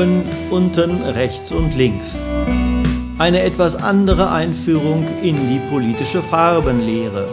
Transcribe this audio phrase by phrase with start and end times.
[0.00, 2.26] Oben, unten, rechts und links.
[3.18, 7.28] Eine etwas andere Einführung in die politische Farbenlehre.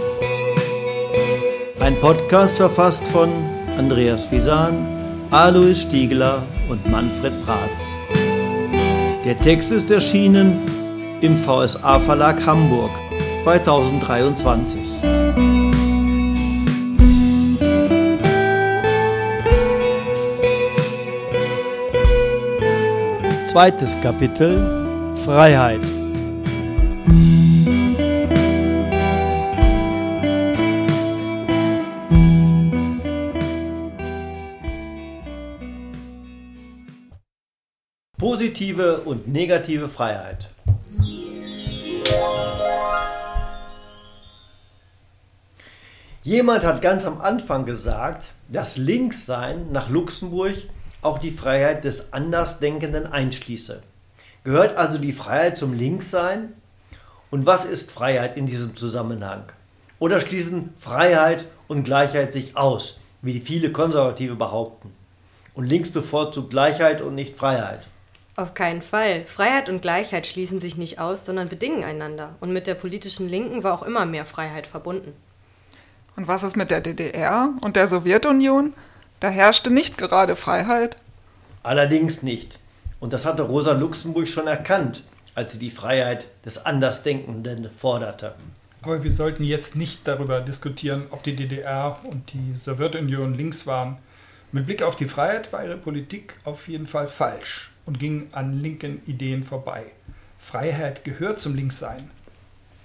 [1.80, 3.30] Ein Podcast verfasst von
[3.78, 4.86] Andreas Fisan,
[5.32, 7.96] Alois Stiegler und Manfred Pratz.
[9.24, 10.60] Der Text ist erschienen
[11.22, 12.92] im VSA Verlag Hamburg
[13.46, 15.67] 2023.
[23.58, 25.82] Zweites Kapitel Freiheit.
[38.20, 40.52] Positive und negative Freiheit.
[46.22, 50.54] Jemand hat ganz am Anfang gesagt, dass Linkssein nach Luxemburg
[51.02, 53.82] auch die Freiheit des Andersdenkenden einschließe.
[54.44, 56.54] Gehört also die Freiheit zum Linkssein?
[57.30, 59.44] Und was ist Freiheit in diesem Zusammenhang?
[60.00, 64.94] Oder schließen Freiheit und Gleichheit sich aus, wie viele Konservative behaupten?
[65.54, 67.88] Und links bevorzugt Gleichheit und nicht Freiheit.
[68.36, 69.26] Auf keinen Fall.
[69.26, 72.36] Freiheit und Gleichheit schließen sich nicht aus, sondern bedingen einander.
[72.40, 75.14] Und mit der politischen Linken war auch immer mehr Freiheit verbunden.
[76.16, 78.74] Und was ist mit der DDR und der Sowjetunion?
[79.20, 80.98] Da herrschte nicht gerade Freiheit.
[81.64, 82.60] Allerdings nicht.
[83.00, 85.04] Und das hatte Rosa Luxemburg schon erkannt,
[85.36, 88.36] als sie die Freiheit des Andersdenkenden forderte.
[88.82, 93.98] Aber wir sollten jetzt nicht darüber diskutieren, ob die DDR und die Sowjetunion links waren.
[94.52, 98.54] Mit Blick auf die Freiheit war ihre Politik auf jeden Fall falsch und ging an
[98.54, 99.84] linken Ideen vorbei.
[100.40, 102.10] Freiheit gehört zum Linkssein.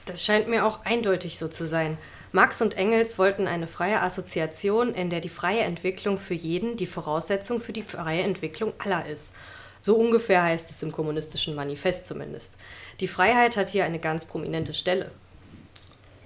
[0.06, 1.98] Das scheint mir auch eindeutig so zu sein.
[2.34, 6.86] Marx und Engels wollten eine freie Assoziation, in der die freie Entwicklung für jeden die
[6.86, 9.34] Voraussetzung für die freie Entwicklung aller ist.
[9.80, 12.54] So ungefähr heißt es im kommunistischen Manifest zumindest.
[13.00, 15.10] Die Freiheit hat hier eine ganz prominente Stelle.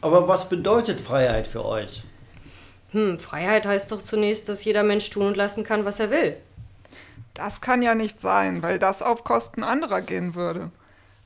[0.00, 2.04] Aber was bedeutet Freiheit für euch?
[2.92, 6.36] Hm, Freiheit heißt doch zunächst, dass jeder Mensch tun und lassen kann, was er will.
[7.34, 10.70] Das kann ja nicht sein, weil das auf Kosten anderer gehen würde.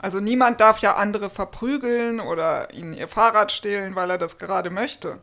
[0.03, 4.71] Also niemand darf ja andere verprügeln oder ihnen ihr Fahrrad stehlen, weil er das gerade
[4.71, 5.19] möchte.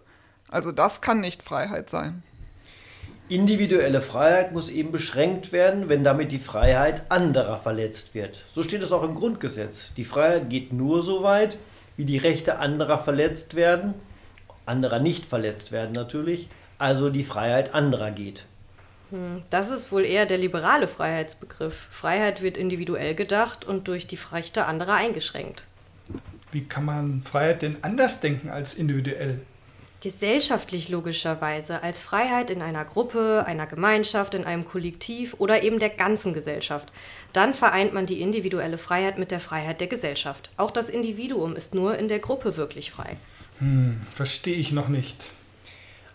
[0.49, 2.21] Also das kann nicht Freiheit sein.
[3.27, 8.45] Individuelle Freiheit muss eben beschränkt werden, wenn damit die Freiheit anderer verletzt wird.
[8.53, 9.95] So steht es auch im Grundgesetz.
[9.95, 11.57] Die Freiheit geht nur so weit,
[11.97, 13.95] wie die Rechte anderer verletzt werden,
[14.67, 18.45] anderer nicht verletzt werden natürlich, also die Freiheit anderer geht.
[19.09, 21.87] Hm, das ist wohl eher der liberale Freiheitsbegriff.
[21.91, 25.65] Freiheit wird individuell gedacht und durch die Rechte anderer eingeschränkt.
[26.51, 29.39] Wie kann man Freiheit denn anders denken als individuell?
[29.99, 35.89] Gesellschaftlich logischerweise, als Freiheit in einer Gruppe, einer Gemeinschaft, in einem Kollektiv oder eben der
[35.89, 36.91] ganzen Gesellschaft.
[37.33, 40.51] Dann vereint man die individuelle Freiheit mit der Freiheit der Gesellschaft.
[40.55, 43.17] Auch das Individuum ist nur in der Gruppe wirklich frei.
[43.59, 45.31] Hm, verstehe ich noch nicht.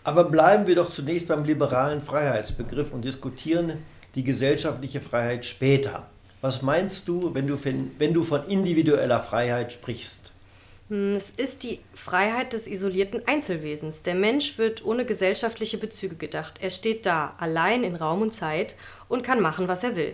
[0.03, 3.83] Aber bleiben wir doch zunächst beim liberalen Freiheitsbegriff und diskutieren
[4.15, 6.05] die gesellschaftliche Freiheit später.
[6.41, 10.31] Was meinst du, wenn du, wenn du von individueller Freiheit sprichst?
[10.89, 14.01] Hm, es ist die Freiheit des isolierten Einzelwesens.
[14.01, 16.55] Der Mensch wird ohne gesellschaftliche Bezüge gedacht.
[16.61, 18.75] Er steht da, allein in Raum und Zeit
[19.07, 20.13] und kann machen, was er will.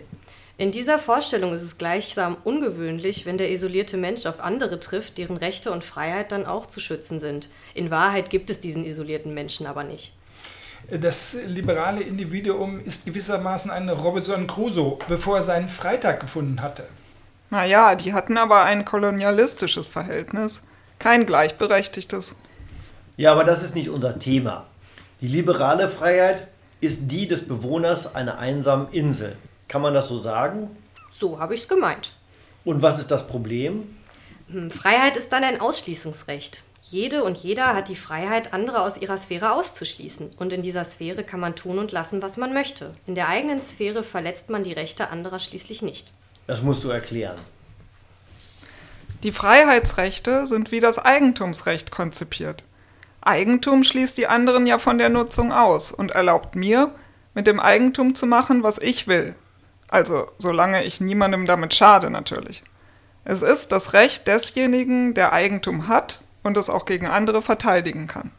[0.60, 5.38] In dieser Vorstellung ist es gleichsam ungewöhnlich, wenn der isolierte Mensch auf andere trifft, deren
[5.38, 7.48] Rechte und Freiheit dann auch zu schützen sind.
[7.72, 10.12] In Wahrheit gibt es diesen isolierten Menschen aber nicht.
[10.90, 16.86] Das liberale Individuum ist gewissermaßen ein Robinson Crusoe, bevor er seinen Freitag gefunden hatte.
[17.48, 20.62] Naja, die hatten aber ein kolonialistisches Verhältnis,
[20.98, 22.36] kein gleichberechtigtes.
[23.16, 24.66] Ja, aber das ist nicht unser Thema.
[25.22, 26.48] Die liberale Freiheit
[26.82, 29.38] ist die des Bewohners einer einsamen Insel.
[29.70, 30.68] Kann man das so sagen?
[31.12, 32.12] So habe ich es gemeint.
[32.64, 33.96] Und was ist das Problem?
[34.50, 36.64] Hm, Freiheit ist dann ein Ausschließungsrecht.
[36.82, 40.30] Jede und jeder hat die Freiheit, andere aus ihrer Sphäre auszuschließen.
[40.40, 42.94] Und in dieser Sphäre kann man tun und lassen, was man möchte.
[43.06, 46.12] In der eigenen Sphäre verletzt man die Rechte anderer schließlich nicht.
[46.48, 47.38] Das musst du erklären.
[49.22, 52.64] Die Freiheitsrechte sind wie das Eigentumsrecht konzipiert.
[53.20, 56.90] Eigentum schließt die anderen ja von der Nutzung aus und erlaubt mir,
[57.34, 59.36] mit dem Eigentum zu machen, was ich will.
[59.90, 62.62] Also solange ich niemandem damit schade natürlich.
[63.24, 68.30] Es ist das Recht desjenigen, der Eigentum hat und es auch gegen andere verteidigen kann.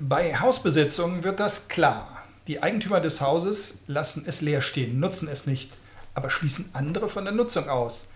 [0.00, 2.08] Bei Hausbesetzungen wird das klar.
[2.48, 5.72] Die Eigentümer des Hauses lassen es leer stehen, nutzen es nicht,
[6.12, 8.08] aber schließen andere von der Nutzung aus.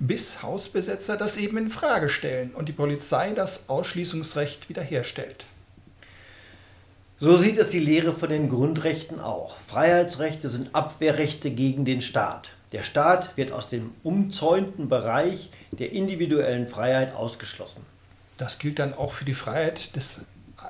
[0.00, 5.46] Bis Hausbesetzer das eben in Frage stellen und die Polizei das Ausschließungsrecht wiederherstellt.
[7.24, 9.56] So sieht es die Lehre von den Grundrechten auch.
[9.56, 12.50] Freiheitsrechte sind Abwehrrechte gegen den Staat.
[12.70, 17.80] Der Staat wird aus dem umzäunten Bereich der individuellen Freiheit ausgeschlossen.
[18.36, 20.26] Das gilt dann auch für die Freiheit des,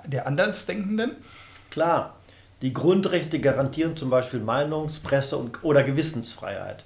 [0.06, 1.16] der Andersdenkenden?
[1.72, 2.14] Klar,
[2.62, 6.84] die Grundrechte garantieren zum Beispiel Meinungs-, Presse- und, oder Gewissensfreiheit.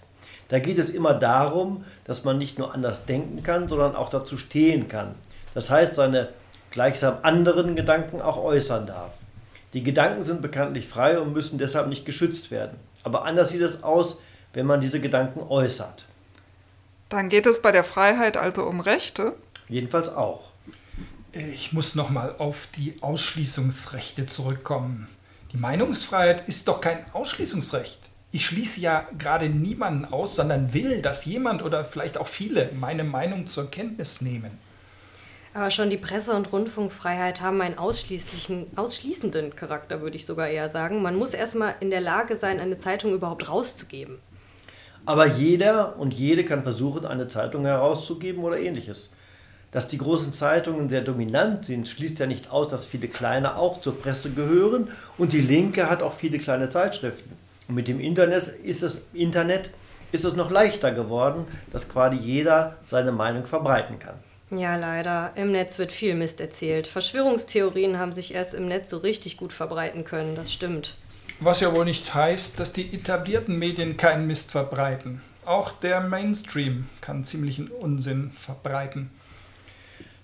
[0.49, 4.39] Da geht es immer darum, dass man nicht nur anders denken kann, sondern auch dazu
[4.39, 5.15] stehen kann.
[5.53, 6.31] Das heißt, seine
[6.71, 9.13] gleichsam anderen Gedanken auch äußern darf.
[9.73, 12.79] Die Gedanken sind bekanntlich frei und müssen deshalb nicht geschützt werden.
[13.03, 14.19] Aber anders sieht es aus,
[14.53, 16.07] wenn man diese Gedanken äußert.
[17.09, 19.35] Dann geht es bei der Freiheit also um Rechte?
[19.69, 20.51] Jedenfalls auch.
[21.33, 25.09] Ich muss nochmal auf die Ausschließungsrechte zurückkommen.
[25.53, 27.99] Die Meinungsfreiheit ist doch kein Ausschließungsrecht.
[28.31, 33.05] Ich schließe ja gerade niemanden aus, sondern will, dass jemand oder vielleicht auch viele meine
[33.05, 34.51] Meinung zur Kenntnis nehmen.
[35.59, 40.71] Aber schon die Presse- und Rundfunkfreiheit haben einen ausschließlichen, ausschließenden Charakter, würde ich sogar eher
[40.71, 41.03] sagen.
[41.03, 44.19] Man muss erstmal in der Lage sein, eine Zeitung überhaupt rauszugeben.
[45.05, 49.11] Aber jeder und jede kann versuchen, eine Zeitung herauszugeben oder ähnliches.
[49.73, 53.81] Dass die großen Zeitungen sehr dominant sind, schließt ja nicht aus, dass viele kleine auch
[53.81, 57.33] zur Presse gehören und die Linke hat auch viele kleine Zeitschriften.
[57.67, 59.71] Und mit dem Internet ist es, Internet
[60.13, 64.15] ist es noch leichter geworden, dass quasi jeder seine Meinung verbreiten kann.
[64.51, 65.33] Ja, leider.
[65.35, 66.87] Im Netz wird viel Mist erzählt.
[66.87, 70.97] Verschwörungstheorien haben sich erst im Netz so richtig gut verbreiten können, das stimmt.
[71.41, 75.21] Was ja wohl nicht heißt, dass die etablierten Medien keinen Mist verbreiten.
[75.45, 79.11] Auch der Mainstream kann ziemlichen Unsinn verbreiten.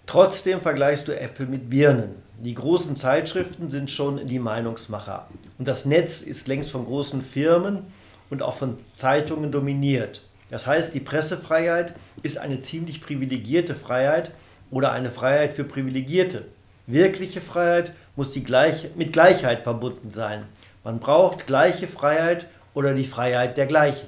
[0.06, 2.16] Trotzdem vergleichst du Äpfel mit Birnen.
[2.38, 5.28] Die großen Zeitschriften sind schon die Meinungsmacher.
[5.58, 7.86] Und das Netz ist längst von großen Firmen
[8.28, 10.22] und auch von Zeitungen dominiert.
[10.54, 14.30] Das heißt, die Pressefreiheit ist eine ziemlich privilegierte Freiheit
[14.70, 16.46] oder eine Freiheit für Privilegierte.
[16.86, 20.46] Wirkliche Freiheit muss die gleich, mit Gleichheit verbunden sein.
[20.84, 24.06] Man braucht gleiche Freiheit oder die Freiheit der Gleichen.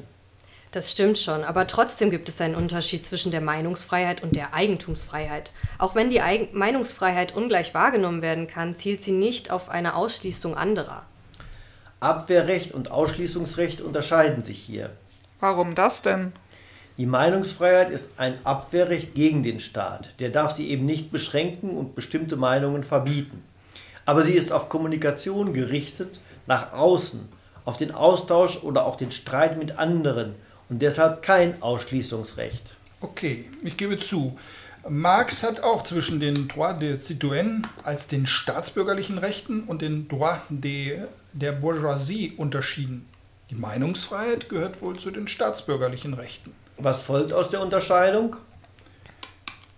[0.70, 5.52] Das stimmt schon, aber trotzdem gibt es einen Unterschied zwischen der Meinungsfreiheit und der Eigentumsfreiheit.
[5.78, 10.56] Auch wenn die Eig Meinungsfreiheit ungleich wahrgenommen werden kann, zielt sie nicht auf eine Ausschließung
[10.56, 11.06] anderer.
[11.99, 14.92] Abwehrrecht und Ausschließungsrecht unterscheiden sich hier.
[15.41, 16.33] Warum das denn?
[16.99, 20.15] Die Meinungsfreiheit ist ein Abwehrrecht gegen den Staat.
[20.19, 23.43] Der darf sie eben nicht beschränken und bestimmte Meinungen verbieten.
[24.06, 27.29] Aber sie ist auf Kommunikation gerichtet, nach außen,
[27.67, 30.35] auf den Austausch oder auch den Streit mit anderen
[30.71, 32.75] und deshalb kein Ausschließungsrecht.
[33.00, 34.38] Okay, ich gebe zu.
[34.88, 40.43] Marx hat auch zwischen den Droits de Citoyen als den staatsbürgerlichen Rechten und den Droits
[40.49, 41.00] de,
[41.33, 43.06] der Bourgeoisie unterschieden.
[43.50, 46.52] Die Meinungsfreiheit gehört wohl zu den staatsbürgerlichen Rechten.
[46.78, 48.37] Was folgt aus der Unterscheidung?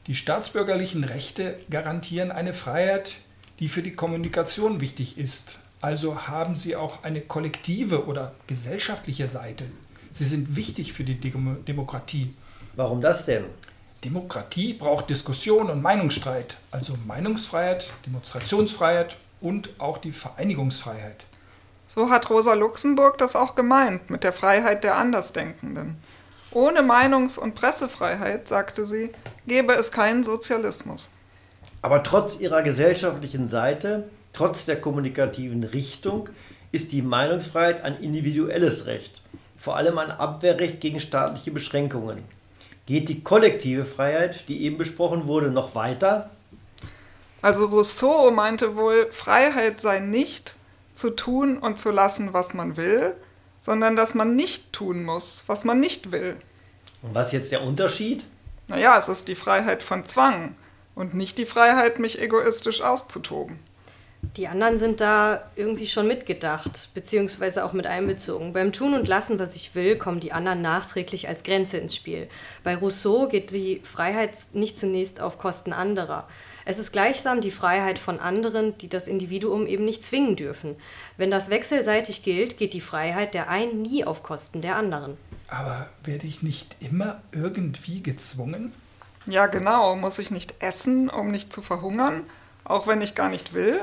[0.06, 3.18] Die staatsbürgerlichen Rechte garantieren eine Freiheit,
[3.58, 5.58] die für die Kommunikation wichtig ist.
[5.82, 9.66] Also haben sie auch eine kollektive oder gesellschaftliche Seite.
[10.12, 12.34] Sie sind wichtig für die Dem Demokratie.
[12.74, 13.44] Warum das denn?
[14.02, 21.26] Demokratie braucht Diskussion und Meinungsstreit, also Meinungsfreiheit, Demonstrationsfreiheit und auch die Vereinigungsfreiheit.
[21.88, 25.96] So hat Rosa Luxemburg das auch gemeint mit der Freiheit der Andersdenkenden.
[26.52, 29.10] Ohne Meinungs- und Pressefreiheit, sagte sie,
[29.46, 31.10] gäbe es keinen Sozialismus.
[31.80, 36.28] Aber trotz ihrer gesellschaftlichen Seite, trotz der kommunikativen Richtung,
[36.72, 39.22] ist die Meinungsfreiheit ein individuelles Recht,
[39.56, 42.22] vor allem ein Abwehrrecht gegen staatliche Beschränkungen.
[42.84, 46.28] Geht die kollektive Freiheit, die eben besprochen wurde, noch weiter?
[47.40, 50.57] Also Rousseau meinte wohl, Freiheit sei nicht
[50.98, 53.14] zu tun und zu lassen, was man will,
[53.60, 56.36] sondern dass man nicht tun muss, was man nicht will.
[57.02, 58.24] Und was ist jetzt der Unterschied?
[58.66, 60.54] Naja, es ist die Freiheit von Zwang
[60.94, 63.58] und nicht die Freiheit, mich egoistisch auszutoben.
[64.36, 68.52] Die anderen sind da irgendwie schon mitgedacht, beziehungsweise auch mit einbezogen.
[68.52, 72.28] Beim Tun und Lassen, was ich will, kommen die anderen nachträglich als Grenze ins Spiel.
[72.62, 76.28] Bei Rousseau geht die Freiheit nicht zunächst auf Kosten anderer.
[76.64, 80.76] Es ist gleichsam die Freiheit von anderen, die das Individuum eben nicht zwingen dürfen.
[81.16, 85.16] Wenn das wechselseitig gilt, geht die Freiheit der einen nie auf Kosten der anderen.
[85.48, 88.72] Aber werde ich nicht immer irgendwie gezwungen?
[89.26, 89.96] Ja, genau.
[89.96, 92.24] Muss ich nicht essen, um nicht zu verhungern,
[92.64, 93.80] auch wenn ich gar nicht will?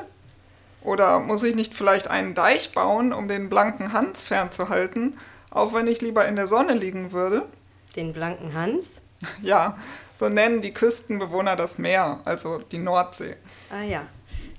[0.86, 5.18] Oder muss ich nicht vielleicht einen Deich bauen, um den blanken Hans fernzuhalten,
[5.50, 7.44] auch wenn ich lieber in der Sonne liegen würde?
[7.96, 9.02] Den blanken Hans?
[9.42, 9.78] Ja,
[10.14, 13.38] so nennen die Küstenbewohner das Meer, also die Nordsee.
[13.72, 14.04] Ah ja.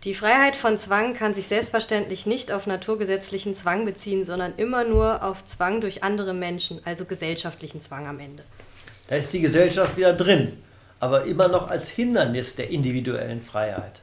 [0.02, 5.22] Die Freiheit von Zwang kann sich selbstverständlich nicht auf naturgesetzlichen Zwang beziehen, sondern immer nur
[5.22, 8.42] auf Zwang durch andere Menschen, also gesellschaftlichen Zwang am Ende.
[9.08, 10.62] Da ist die Gesellschaft wieder drin,
[10.98, 14.00] aber immer noch als Hindernis der individuellen Freiheit.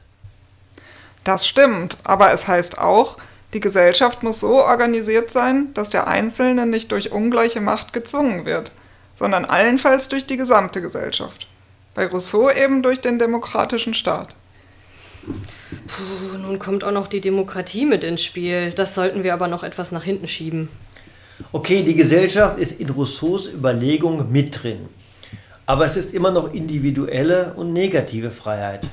[1.24, 3.16] Das stimmt, aber es heißt auch,
[3.54, 8.72] Die Gesellschaft muss so organisiert sein, dass der Einzelne nicht durch ungleiche Macht gezwungen wird,
[9.14, 11.46] sondern allenfalls durch die gesamte Gesellschaft.
[11.94, 14.34] Bei Rousseau eben durch den demokratischen Staat.
[15.86, 18.72] Puh, nun kommt auch noch die Demokratie mit ins Spiel.
[18.72, 20.68] Das sollten wir aber noch etwas nach hinten schieben.
[21.52, 24.88] Okay, die Gesellschaft ist in Rousseaus Überlegung mit drin.
[25.66, 28.88] Aber es ist immer noch individuelle und negative Freiheit.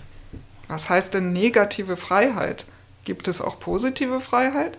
[0.71, 2.65] Was heißt denn negative Freiheit?
[3.03, 4.77] Gibt es auch positive Freiheit?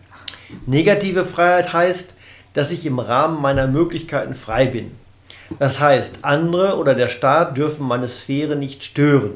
[0.65, 2.15] Negative Freiheit heißt,
[2.55, 4.93] dass ich im Rahmen meiner Möglichkeiten frei bin.
[5.59, 9.33] Das heißt, andere oder der Staat dürfen meine Sphäre nicht stören.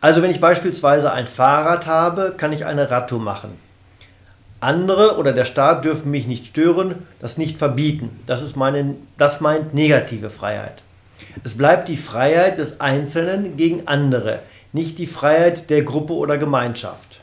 [0.00, 3.56] Also wenn ich beispielsweise ein Fahrrad habe, kann ich eine Radtour machen.
[4.58, 8.10] Andere oder der Staat dürfen mich nicht stören, das nicht verbieten.
[8.26, 10.82] Das, ist meine, das meint negative Freiheit.
[11.44, 14.40] Es bleibt die Freiheit des Einzelnen gegen andere,
[14.72, 17.20] nicht die Freiheit der Gruppe oder Gemeinschaft.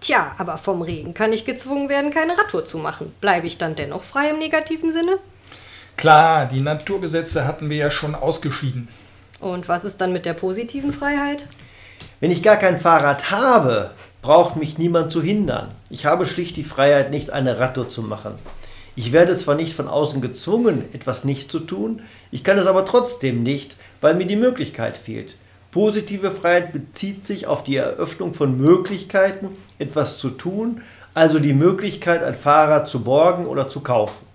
[0.00, 3.12] Tja, aber vom Regen kann ich gezwungen werden, keine Radtour zu machen.
[3.20, 5.18] Bleibe ich dann dennoch frei im negativen Sinne?
[5.96, 8.88] Klar, die Naturgesetze hatten wir ja schon ausgeschieden.
[9.40, 11.46] Und was ist dann mit der positiven Freiheit?
[12.20, 13.90] Wenn ich gar kein Fahrrad habe,
[14.22, 15.72] braucht mich niemand zu hindern.
[15.88, 18.34] Ich habe schlicht die Freiheit, nicht eine Radtour zu machen.
[18.96, 22.84] Ich werde zwar nicht von außen gezwungen, etwas nicht zu tun, ich kann es aber
[22.84, 25.36] trotzdem nicht, weil mir die Möglichkeit fehlt.
[25.70, 30.82] Positive Freiheit bezieht sich auf die Eröffnung von Möglichkeiten, etwas zu tun,
[31.14, 34.26] also die Möglichkeit, ein Fahrrad zu borgen oder zu kaufen.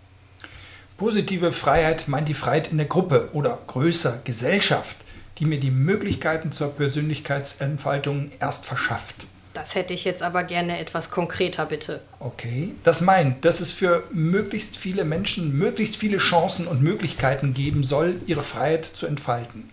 [0.98, 4.96] Positive Freiheit meint die Freiheit in der Gruppe oder größer Gesellschaft,
[5.38, 9.28] die mir die Möglichkeiten zur Persönlichkeitsentfaltung erst verschafft.
[9.54, 12.02] Das hätte ich jetzt aber gerne etwas konkreter, bitte.
[12.20, 17.84] Okay, das meint, dass es für möglichst viele Menschen möglichst viele Chancen und Möglichkeiten geben
[17.84, 19.70] soll, ihre Freiheit zu entfalten.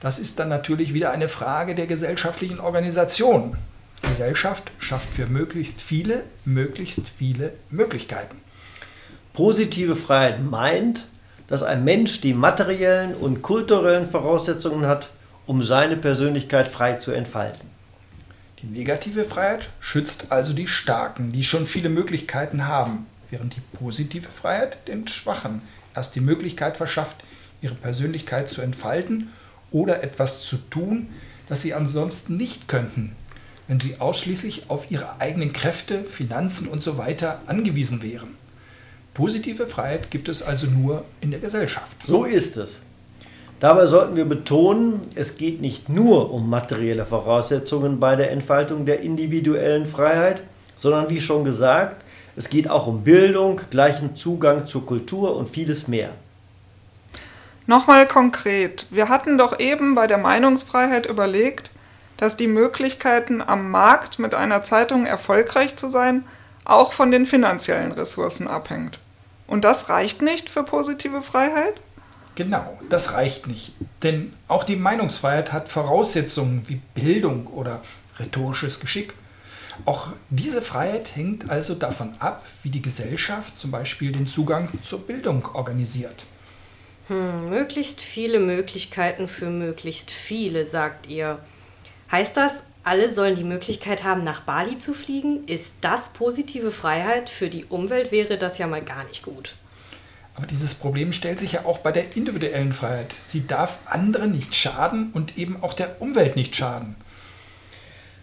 [0.00, 3.56] Das ist dann natürlich wieder eine Frage der gesellschaftlichen Organisation.
[4.02, 8.36] Gesellschaft schafft für möglichst viele möglichst viele Möglichkeiten.
[9.34, 11.06] Positive Freiheit meint,
[11.48, 15.10] dass ein Mensch die materiellen und kulturellen Voraussetzungen hat,
[15.46, 17.68] um seine Persönlichkeit frei zu entfalten.
[18.62, 24.30] Die negative Freiheit schützt also die Starken, die schon viele Möglichkeiten haben, während die positive
[24.30, 25.62] Freiheit den Schwachen
[25.94, 27.16] erst die Möglichkeit verschafft,
[27.62, 29.28] ihre Persönlichkeit zu entfalten
[29.72, 31.08] oder etwas zu tun,
[31.48, 33.16] das sie ansonsten nicht könnten,
[33.68, 37.16] wenn sie ausschließlich auf ihre eigenen Kräfte, Finanzen usw.
[37.18, 38.34] So angewiesen wären.
[39.14, 41.96] Positive Freiheit gibt es also nur in der Gesellschaft.
[42.06, 42.80] So ist es.
[43.58, 49.00] Dabei sollten wir betonen, es geht nicht nur um materielle Voraussetzungen bei der Entfaltung der
[49.00, 50.42] individuellen Freiheit,
[50.76, 52.02] sondern wie schon gesagt,
[52.36, 56.12] es geht auch um Bildung, gleichen Zugang zur Kultur und vieles mehr.
[57.70, 61.70] Nochmal konkret, wir hatten doch eben bei der Meinungsfreiheit überlegt,
[62.16, 66.24] dass die Möglichkeiten am Markt mit einer Zeitung erfolgreich zu sein
[66.64, 68.98] auch von den finanziellen Ressourcen abhängt.
[69.46, 71.74] Und das reicht nicht für positive Freiheit?
[72.34, 73.74] Genau, das reicht nicht.
[74.02, 77.82] Denn auch die Meinungsfreiheit hat Voraussetzungen wie Bildung oder
[78.18, 79.14] rhetorisches Geschick.
[79.84, 85.06] Auch diese Freiheit hängt also davon ab, wie die Gesellschaft zum Beispiel den Zugang zur
[85.06, 86.24] Bildung organisiert.
[87.10, 91.40] Hm, möglichst viele Möglichkeiten für möglichst viele, sagt ihr.
[92.12, 95.42] Heißt das, alle sollen die Möglichkeit haben, nach Bali zu fliegen.
[95.48, 97.28] Ist das positive Freiheit?
[97.28, 99.56] Für die Umwelt wäre das ja mal gar nicht gut.
[100.36, 103.12] Aber dieses Problem stellt sich ja auch bei der individuellen Freiheit.
[103.20, 106.94] Sie darf anderen nicht schaden und eben auch der Umwelt nicht schaden.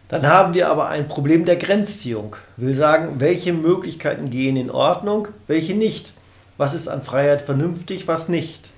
[0.08, 2.38] Dann haben wir aber ein Problem der Grenzziehung.
[2.56, 6.14] Will sagen, welche Möglichkeiten gehen in Ordnung, welche nicht.
[6.56, 8.72] Was ist an Freiheit vernünftig, was nicht.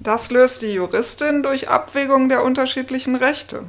[0.00, 3.64] Das löst die Juristin durch Abwägung der unterschiedlichen Rechte.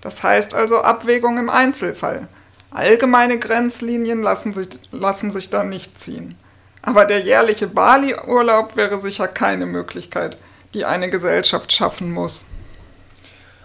[0.00, 2.28] Das heißt also Abwägung im Einzelfall.
[2.70, 6.34] Allgemeine Grenzlinien lassen sich, lassen sich da nicht ziehen.
[6.82, 10.38] Aber der jährliche Bali-Urlaub wäre sicher keine Möglichkeit,
[10.72, 12.46] die eine Gesellschaft schaffen muss.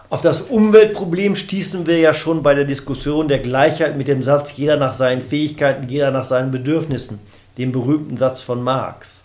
[0.10, 4.58] Auf das Umweltproblem stießen wir ja schon bei der Diskussion der Gleichheit mit dem Satz
[4.58, 7.20] jeder nach seinen Fähigkeiten, jeder nach seinen Bedürfnissen,
[7.58, 9.21] dem berühmten Satz von Marx.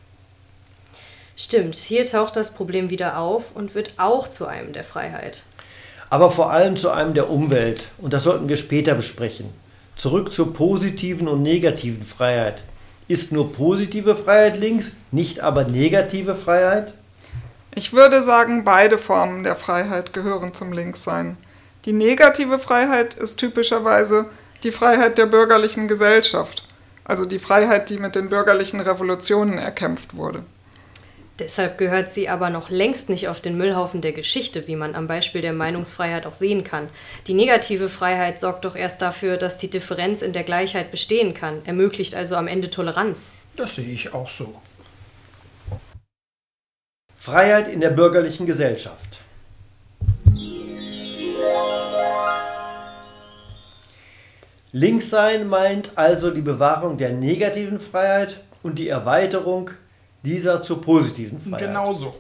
[1.36, 5.44] Stimmt, hier taucht das Problem wieder auf und wird auch zu einem der Freiheit
[6.10, 7.88] aber vor allem zu einem der Umwelt.
[7.98, 9.52] Und das sollten wir später besprechen.
[9.96, 12.62] Zurück zur positiven und negativen Freiheit.
[13.08, 16.92] Ist nur positive Freiheit links, nicht aber negative Freiheit?
[17.74, 21.36] Ich würde sagen, beide Formen der Freiheit gehören zum Linkssein.
[21.84, 24.26] Die negative Freiheit ist typischerweise
[24.62, 26.66] die Freiheit der bürgerlichen Gesellschaft,
[27.04, 30.42] also die Freiheit, die mit den bürgerlichen Revolutionen erkämpft wurde.
[31.38, 35.06] Deshalb gehört sie aber noch längst nicht auf den Müllhaufen der Geschichte, wie man am
[35.06, 36.88] Beispiel der Meinungsfreiheit auch sehen kann.
[37.26, 41.60] Die negative Freiheit sorgt doch erst dafür, dass die Differenz in der Gleichheit bestehen kann,
[41.66, 43.32] ermöglicht also am Ende Toleranz.
[43.54, 44.54] Das sehe ich auch so.
[47.16, 49.20] Freiheit in der bürgerlichen Gesellschaft.
[54.72, 59.70] Linkssein meint also die Bewahrung der negativen Freiheit und die Erweiterung
[60.26, 61.60] dieser zur positiven Freiheit.
[61.60, 62.14] Genauso.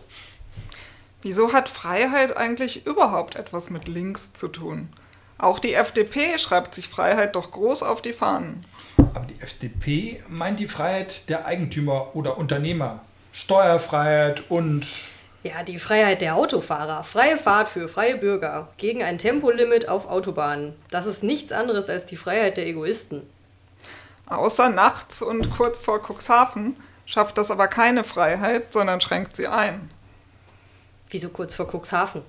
[1.22, 4.88] Wieso hat Freiheit eigentlich überhaupt etwas mit links zu tun?
[5.38, 8.64] Auch die FDP schreibt sich Freiheit doch groß auf die Fahnen.
[8.96, 13.00] Aber die FDP meint die Freiheit der Eigentümer oder Unternehmer.
[13.32, 14.86] Steuerfreiheit und
[15.42, 17.02] Ja, die Freiheit der Autofahrer.
[17.02, 18.68] Freie Fahrt für freie Bürger.
[18.76, 20.74] Gegen ein Tempolimit auf Autobahnen.
[20.90, 23.22] Das ist nichts anderes als die Freiheit der Egoisten.
[24.26, 29.90] Außer nachts und kurz vor Cuxhaven schafft das aber keine Freiheit, sondern schränkt sie ein.
[31.08, 32.22] Wieso kurz vor Cuxhaven?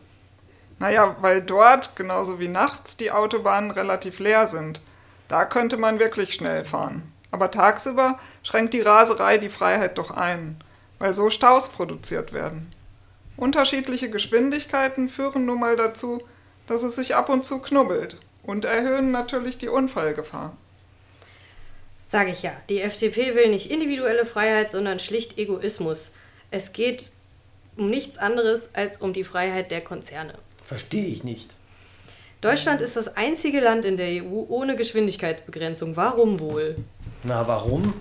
[0.80, 4.82] Naja, weil dort, genauso wie nachts, die Autobahnen relativ leer sind.
[5.28, 7.12] Da könnte man wirklich schnell fahren.
[7.32, 10.64] Aber tagsüber schränkt die Raserei die Freiheit doch ein,
[11.00, 12.72] weil so Staus produziert werden.
[13.36, 16.24] Unterschiedliche Geschwindigkeiten führen nun mal dazu,
[16.68, 20.56] dass es sich ab und zu knubbelt und erhöhen natürlich die Unfallgefahr.
[22.10, 26.12] Sag ich ja, die FDP will nicht individuelle Freiheit, sondern schlicht Egoismus.
[26.52, 27.12] Es geht
[27.76, 30.34] um nichts anderes als um die Freiheit der Konzerne.
[30.64, 31.50] Verstehe ich nicht.
[32.40, 35.96] Deutschland ist das einzige Land in der EU ohne Geschwindigkeitsbegrenzung.
[35.96, 36.78] Warum wohl?
[37.24, 37.94] Na, warum?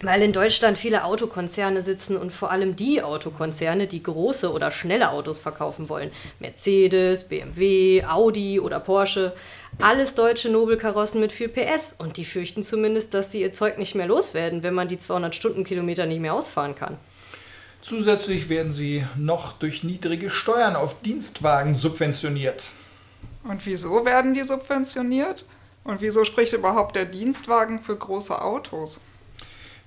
[0.00, 5.10] Weil in Deutschland viele Autokonzerne sitzen und vor allem die Autokonzerne, die große oder schnelle
[5.10, 6.12] Autos verkaufen wollen.
[6.38, 9.34] Mercedes, BMW, Audi oder Porsche.
[9.80, 11.96] Alles deutsche Nobelkarossen mit viel PS.
[11.98, 15.34] Und die fürchten zumindest, dass sie ihr Zeug nicht mehr loswerden, wenn man die 200
[15.34, 16.96] Stundenkilometer nicht mehr ausfahren kann.
[17.80, 22.70] zusätzlich werden sie noch durch niedrige Steuern auf Dienstwagen subventioniert.
[23.42, 25.44] Und wieso werden die subventioniert?
[25.84, 29.00] Und wieso spricht überhaupt der Dienstwagen für große Autos?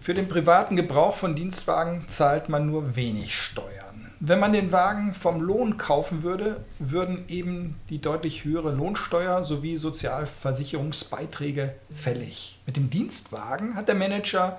[0.02, 4.12] Für den privaten Gebrauch von Dienstwagen zahlt man nur wenig Steuern.
[4.20, 9.78] Wenn man den Wagen vom Lohn kaufen würde, würden eben die deutlich höhere Lohnsteuer sowie
[9.78, 12.60] Sozialversicherungsbeiträge fällig.
[12.66, 14.58] Mit dem Dienstwagen hat der Manager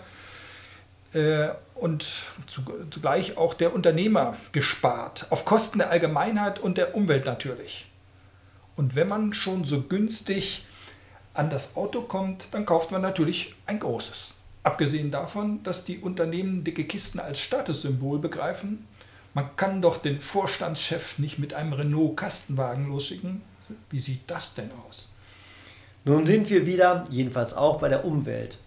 [1.13, 2.05] äh, und
[2.47, 7.91] zu, zugleich auch der Unternehmer gespart, auf Kosten der Allgemeinheit und der Umwelt natürlich.
[8.77, 10.65] Und wenn man schon so günstig
[11.35, 14.32] an das Auto kommt, dann kauft man natürlich ein großes.
[14.65, 18.87] Abgesehen davon, dass die Unternehmen dicke Kisten als Statussymbol begreifen,
[19.35, 23.43] man kann doch den Vorstandschef nicht mit einem Renault-Kastenwagen losschicken.
[23.91, 25.11] Wie sieht das denn aus?
[26.05, 28.59] Nun sind wir wieder, jedenfalls auch bei der Umwelt.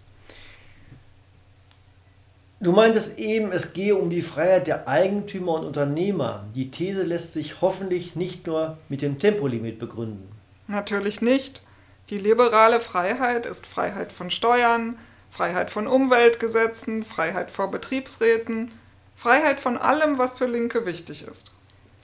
[2.58, 6.46] Du meintest eben, es gehe um die Freiheit der Eigentümer und Unternehmer.
[6.54, 10.26] Die These lässt sich hoffentlich nicht nur mit dem Tempolimit begründen.
[10.66, 11.62] Natürlich nicht.
[12.08, 14.96] Die liberale Freiheit ist Freiheit von Steuern,
[15.36, 18.72] Freiheit von Umweltgesetzen, Freiheit vor Betriebsräten,
[19.16, 21.52] Freiheit von allem, was für Linke wichtig ist.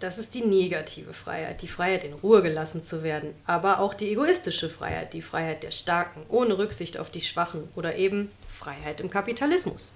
[0.01, 4.11] Das ist die negative Freiheit, die Freiheit, in Ruhe gelassen zu werden, aber auch die
[4.11, 9.09] egoistische Freiheit, die Freiheit der Starken, ohne Rücksicht auf die Schwachen oder eben Freiheit im
[9.09, 9.91] Kapitalismus.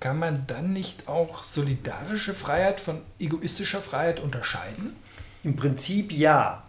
[0.00, 4.96] Kann man dann nicht auch solidarische Freiheit von egoistischer Freiheit unterscheiden?
[5.44, 6.62] Im Prinzip ja.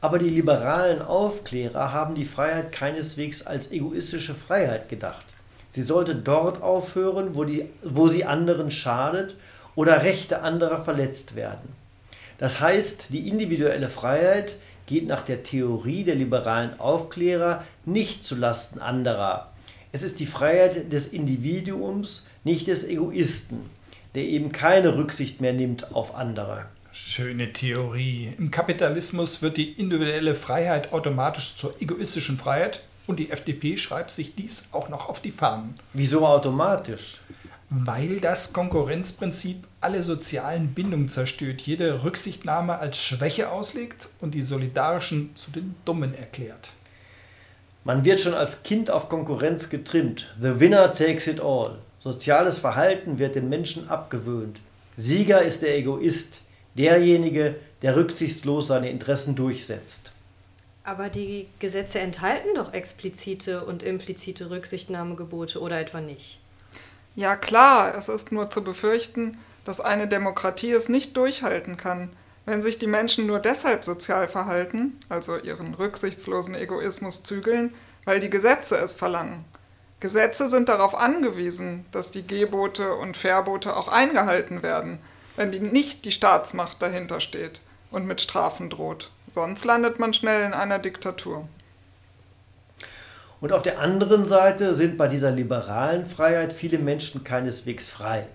[0.00, 5.24] Aber die liberalen Aufklärer haben die Freiheit keineswegs als egoistische Freiheit gedacht.
[5.70, 9.36] Sie sollte dort aufhören, wo, die, wo sie anderen schadet
[9.76, 11.68] oder Rechte anderer verletzt werden.
[12.38, 19.52] Das heißt, die individuelle Freiheit geht nach der Theorie der liberalen Aufklärer nicht zulasten anderer.
[19.92, 23.70] Es ist die Freiheit des Individuums, nicht des Egoisten,
[24.14, 26.64] der eben keine Rücksicht mehr nimmt auf andere.
[26.92, 28.34] Schöne Theorie.
[28.36, 34.34] Im Kapitalismus wird die individuelle Freiheit automatisch zur egoistischen Freiheit und die FDP schreibt sich
[34.34, 35.76] dies auch noch auf die Fahnen.
[35.92, 37.20] Wieso automatisch?
[37.68, 45.36] Weil das Konkurrenzprinzip alle sozialen Bindungen zerstört, jede Rücksichtnahme als Schwäche auslegt und die Solidarischen
[45.36, 46.70] zu den Dummen erklärt.
[47.84, 50.34] Man wird schon als Kind auf Konkurrenz getrimmt.
[50.40, 51.78] The winner takes it all.
[52.00, 54.60] Soziales Verhalten wird den Menschen abgewöhnt.
[54.96, 56.40] Sieger ist der Egoist,
[56.74, 60.12] derjenige, der rücksichtslos seine Interessen durchsetzt.
[60.84, 66.40] Aber die Gesetze enthalten doch explizite und implizite Rücksichtnahmegebote oder etwa nicht?
[67.16, 72.10] Ja klar, es ist nur zu befürchten, dass eine Demokratie es nicht durchhalten kann,
[72.46, 78.30] wenn sich die Menschen nur deshalb sozial verhalten, also ihren rücksichtslosen Egoismus zügeln, weil die
[78.30, 79.44] Gesetze es verlangen.
[80.00, 84.98] Gesetze sind darauf angewiesen, dass die Gebote und Verbote auch eingehalten werden,
[85.40, 89.10] wenn die nicht die Staatsmacht dahinter steht und mit Strafen droht.
[89.32, 91.48] Sonst landet man schnell in einer Diktatur.
[93.40, 98.26] Und auf der anderen Seite sind bei dieser liberalen Freiheit viele Menschen keineswegs frei.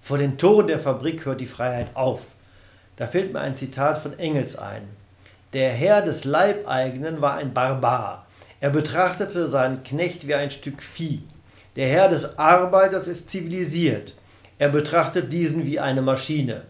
[0.00, 2.22] Vor den Toren der Fabrik hört die Freiheit auf.
[2.96, 4.88] Da fällt mir ein Zitat von Engels ein.
[5.52, 8.24] Der Herr des Leibeigenen war ein Barbar.
[8.60, 11.24] Er betrachtete seinen Knecht wie ein Stück Vieh.
[11.76, 14.14] Der Herr des Arbeiters ist zivilisiert.
[14.58, 16.62] Er betrachtet diesen wie eine Maschine.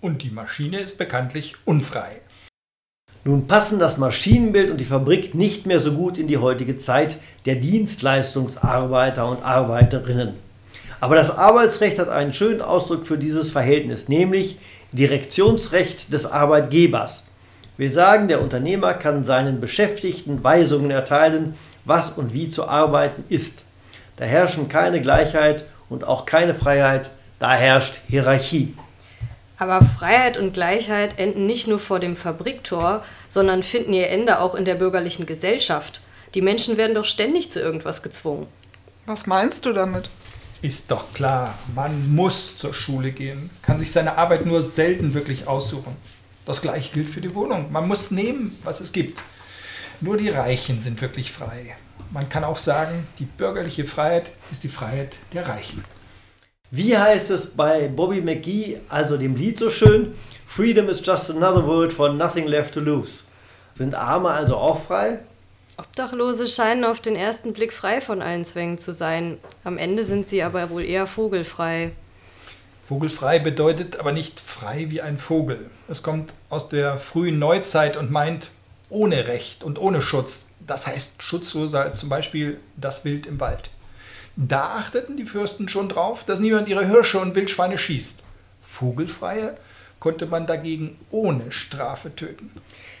[0.00, 2.20] Und die Maschine ist bekanntlich unfrei.
[3.24, 7.16] Nun passen das Maschinenbild und die Fabrik nicht mehr so gut in die heutige Zeit
[7.44, 10.34] der Dienstleistungsarbeiter und Arbeiterinnen.
[11.00, 14.58] Aber das Arbeitsrecht hat einen schönen Ausdruck für dieses Verhältnis, nämlich
[14.92, 17.28] Direktionsrecht des Arbeitgebers.
[17.78, 21.54] Will sagen, der Unternehmer kann seinen Beschäftigten Weisungen erteilen,
[21.86, 23.64] was und wie zu arbeiten ist.
[24.16, 28.74] Da herrschen keine Gleichheit und auch keine Freiheit, da herrscht Hierarchie.
[29.58, 34.54] Aber Freiheit und Gleichheit enden nicht nur vor dem Fabriktor, sondern finden ihr Ende auch
[34.54, 36.00] in der bürgerlichen Gesellschaft.
[36.34, 38.46] Die Menschen werden doch ständig zu irgendwas gezwungen.
[39.04, 40.08] Was meinst du damit?
[40.62, 45.46] Ist doch klar, man muss zur Schule gehen, kann sich seine Arbeit nur selten wirklich
[45.46, 45.96] aussuchen.
[46.46, 47.70] Das gleiche gilt für die Wohnung.
[47.70, 49.22] Man muss nehmen, was es gibt.
[50.00, 51.76] Nur die Reichen sind wirklich frei.
[52.10, 55.84] Man kann auch sagen, die bürgerliche Freiheit ist die Freiheit der Reichen.
[56.70, 60.14] Wie heißt es bei Bobby McGee, also dem Lied so schön?
[60.46, 63.24] Freedom is just another word for nothing left to lose.
[63.76, 65.20] Sind Arme also auch frei?
[65.76, 69.38] Obdachlose scheinen auf den ersten Blick frei von allen Zwängen zu sein.
[69.64, 71.92] Am Ende sind sie aber wohl eher vogelfrei.
[72.86, 75.70] Vogelfrei bedeutet aber nicht frei wie ein Vogel.
[75.88, 78.50] Es kommt aus der frühen Neuzeit und meint
[78.90, 80.49] ohne Recht und ohne Schutz.
[80.70, 83.70] Das heißt schutzloser als zum Beispiel das Wild im Wald.
[84.36, 88.20] Da achteten die Fürsten schon drauf, dass niemand ihre Hirsche und Wildschweine schießt.
[88.62, 89.56] Vogelfreie
[89.98, 92.52] konnte man dagegen ohne Strafe töten.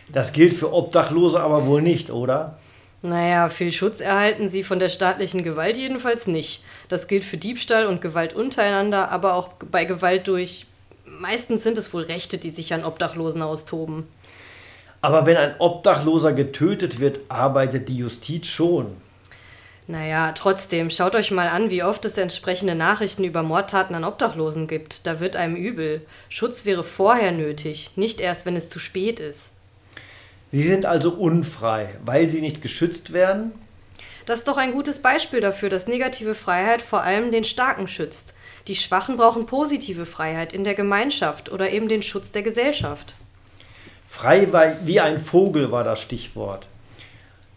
[0.08, 2.58] Das gilt für Obdachlose aber wohl nicht, oder?
[3.02, 6.64] Naja, viel Schutz erhalten sie von der staatlichen Gewalt jedenfalls nicht.
[6.88, 10.66] Das gilt für Diebstahl und Gewalt untereinander, aber auch bei Gewalt durch.
[11.04, 14.08] Meistens sind es wohl Rechte, die sich an Obdachlosen austoben.
[15.02, 18.96] Aber wenn ein Obdachloser getötet wird, arbeitet die Justiz schon.
[19.86, 24.68] Naja, trotzdem, schaut euch mal an, wie oft es entsprechende Nachrichten über Mordtaten an Obdachlosen
[24.68, 25.06] gibt.
[25.06, 26.02] Da wird einem übel.
[26.28, 29.52] Schutz wäre vorher nötig, nicht erst, wenn es zu spät ist.
[30.52, 33.52] Sie sind also unfrei, weil sie nicht geschützt werden?
[34.26, 38.34] Das ist doch ein gutes Beispiel dafür, dass negative Freiheit vor allem den Starken schützt.
[38.68, 43.14] Die Schwachen brauchen positive Freiheit in der Gemeinschaft oder eben den Schutz der Gesellschaft.
[44.12, 44.48] Frei
[44.84, 46.66] wie ein Vogel war das Stichwort.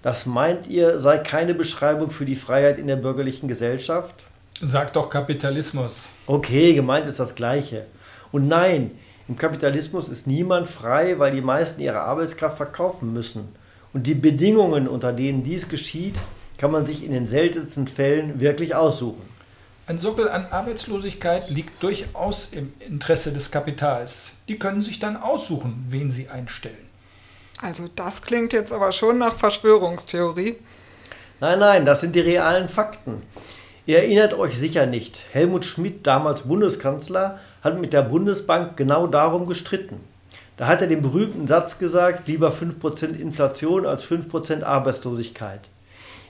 [0.03, 4.23] Das meint ihr, sei keine Beschreibung für die Freiheit in der bürgerlichen Gesellschaft?
[4.61, 6.09] Sagt doch Kapitalismus.
[6.27, 7.87] Okay, gemeint ist das Gleiche.
[8.31, 8.91] Und nein,
[9.27, 13.49] im Kapitalismus ist niemand frei, weil die meisten ihre Arbeitskraft verkaufen müssen.
[13.91, 16.19] Und die Bedingungen, unter denen dies geschieht,
[16.59, 19.33] kann man sich in den seltensten Fällen wirklich aussuchen.
[19.86, 24.32] Ein Sockel an Arbeitslosigkeit liegt durchaus im Interesse des Kapitals.
[24.48, 26.88] Die können sich dann aussuchen, wen sie einstellen.
[27.62, 30.56] Also das klingt jetzt aber schon nach Verschwörungstheorie.
[31.41, 33.24] Nein, nein, das sind die realen Fakten.
[33.86, 35.26] Ihr erinnert euch sicher nicht.
[35.32, 40.00] Helmut Schmidt, damals Bundeskanzler, hat mit der Bundesbank genau darum gestritten.
[40.56, 45.60] Da hat er den berühmten Satz gesagt, lieber 5% Inflation als 5% Arbeitslosigkeit.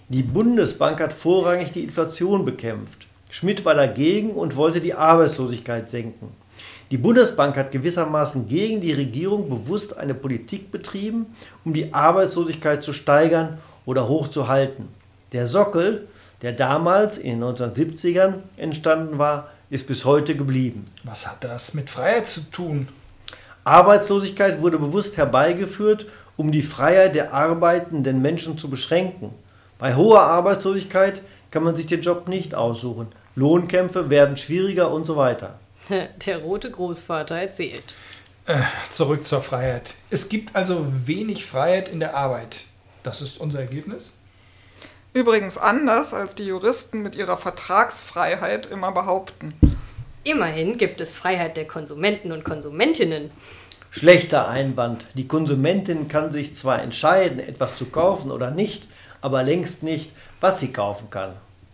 [0.10, 3.06] Die Bundesbank hat vorrangig die Inflation bekämpft.
[3.34, 6.28] Schmidt war dagegen und wollte die Arbeitslosigkeit senken.
[6.92, 11.26] Die Bundesbank hat gewissermaßen gegen die Regierung bewusst eine Politik betrieben,
[11.66, 14.88] um die Arbeitslosigkeit zu steigern oder hochzuhalten.
[15.32, 16.08] Der Sockel,
[16.44, 20.86] der damals in den 1970ern entstanden war, ist bis heute geblieben.
[21.04, 22.88] Was hat das mit Freiheit zu tun?
[23.64, 26.06] Arbeitslosigkeit wurde bewusst herbeigeführt,
[26.38, 29.32] um die Freiheit der arbeitenden Menschen zu beschränken.
[29.80, 33.08] Bei hoher Arbeitslosigkeit kann man sich den Job nicht aussuchen.
[33.36, 35.60] Lohnkämpfe werden schwieriger und so weiter.
[36.26, 37.96] Der rote Großvater erzählt.
[38.46, 39.96] Äh, zurück zur Freiheit.
[40.10, 42.58] Es gibt also wenig Freiheit in der Arbeit.
[43.02, 44.12] Das ist unser Ergebnis?
[45.14, 49.54] Übrigens anders, als die Juristen mit ihrer Vertragsfreiheit immer behaupten.
[50.24, 53.32] Immerhin gibt es Freiheit der Konsumenten und Konsumentinnen.
[53.92, 55.06] Schlechter Einwand.
[55.14, 58.88] Die Konsumentin kann sich zwar entscheiden, etwas zu kaufen oder nicht,
[59.22, 61.34] aber längst nicht, was sie kaufen kann.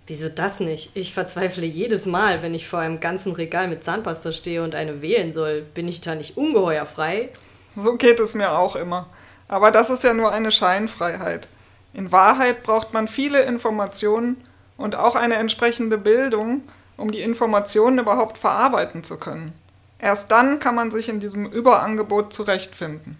[0.09, 0.91] Wieso das nicht?
[0.95, 5.01] Ich verzweifle jedes Mal, wenn ich vor einem ganzen Regal mit Zahnpasta stehe und eine
[5.01, 5.61] wählen soll.
[5.61, 7.29] Bin ich da nicht ungeheuer frei?
[7.75, 9.07] So geht es mir auch immer.
[9.47, 11.47] Aber das ist ja nur eine Scheinfreiheit.
[11.93, 14.37] In Wahrheit braucht man viele Informationen,
[14.79, 16.63] und auch eine entsprechende Bildung,
[16.97, 19.53] um die Informationen überhaupt verarbeiten zu können.
[19.99, 23.17] Erst dann kann man sich in diesem Überangebot zurechtfinden.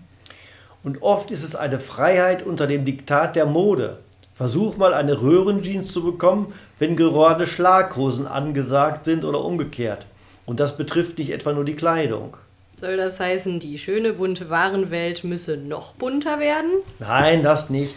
[0.84, 4.00] Und oft ist es eine Freiheit unter dem Diktat der Mode.
[4.40, 10.06] Versuch mal eine Röhrenjeans zu bekommen, wenn gerade Schlaghosen angesagt sind oder umgekehrt.
[10.46, 12.38] Und das betrifft nicht etwa nur die Kleidung.
[12.80, 16.72] Soll das heißen, die schöne bunte Warenwelt müsse noch bunter werden?
[17.00, 17.96] Nein, das nicht.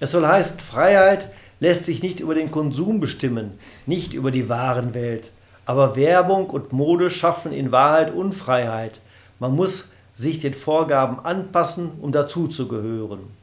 [0.00, 1.28] Es soll heißen, Freiheit
[1.60, 5.30] lässt sich nicht über den Konsum bestimmen, nicht über die Warenwelt.
[5.66, 9.00] Aber Werbung und Mode schaffen in Wahrheit Unfreiheit.
[9.38, 13.41] Man muss sich den Vorgaben anpassen, um dazuzugehören.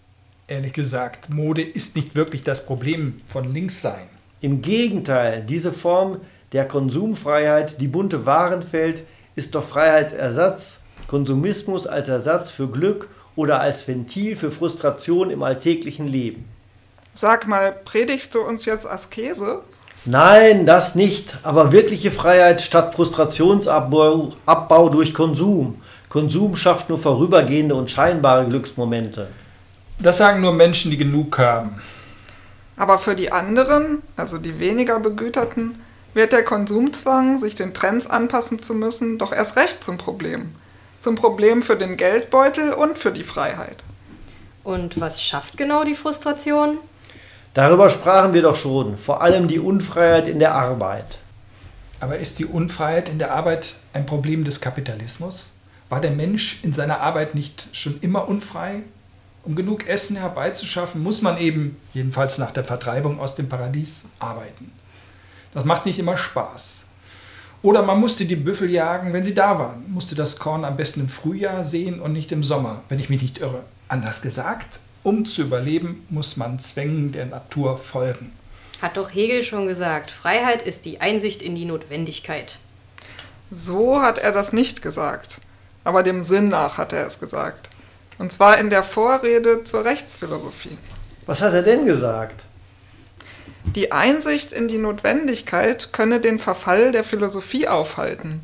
[0.50, 4.10] Ehrlich gesagt, Mode ist nicht wirklich das Problem von Linkssein.
[4.42, 6.22] Im Gegenteil, diese Form
[6.54, 9.04] der Konsumfreiheit, die bunte Warenwelt,
[9.36, 16.08] ist doch Freiheitsersatz, Konsumismus als Ersatz für Glück oder als Ventil für Frustration im alltäglichen
[16.08, 16.46] Leben.
[17.14, 19.62] Sag mal, predigst du uns jetzt Askese?
[20.06, 25.80] Nein, das nicht, aber wirkliche Freiheit statt Frustrationsabbau Abbau durch Konsum.
[26.10, 29.28] Konsum schafft nur vorübergehende und scheinbare Glücksmomente.
[30.00, 31.82] Das sagen nur Menschen, die genug haben.
[32.78, 35.82] Aber für die anderen, also die weniger Begüterten,
[36.14, 40.56] wird der Konsumzwang, sich den Trends anpassen zu müssen, doch erst recht zum Problem.
[41.02, 43.84] Zum Problem für den Geldbeutel und für die Freiheit.
[44.64, 46.78] Und was schafft genau die Frustration?
[47.54, 51.18] Darüber sprachen wir doch schon, vor allem die Unfreiheit in der Arbeit.
[52.00, 55.48] Aber ist die Unfreiheit in der Arbeit ein Problem des Kapitalismus?
[55.90, 58.84] War der Mensch in seiner Arbeit nicht schon immer unfrei?
[59.50, 64.72] Um genug Essen herbeizuschaffen, muss man eben, jedenfalls nach der Vertreibung aus dem Paradies, arbeiten.
[65.56, 66.84] Das macht nicht immer Spaß.
[67.64, 71.00] Oder man musste die Büffel jagen, wenn sie da waren, musste das Korn am besten
[71.00, 73.64] im Frühjahr sehen und nicht im Sommer, wenn ich mich nicht irre.
[73.88, 78.32] Anders gesagt, um zu überleben, muss man Zwängen der Natur folgen.
[78.84, 82.60] Hat doch Hegel schon gesagt, Freiheit ist die Einsicht in die Notwendigkeit.
[83.50, 85.42] So hat er das nicht gesagt,
[85.84, 87.72] aber dem Sinn nach hat er es gesagt.
[88.20, 90.78] Und zwar in der Vorrede zur Rechtsphilosophie.
[91.26, 92.46] Was hat er denn gesagt?
[93.76, 98.42] Die Einsicht in die Notwendigkeit könne den Verfall der Philosophie aufhalten.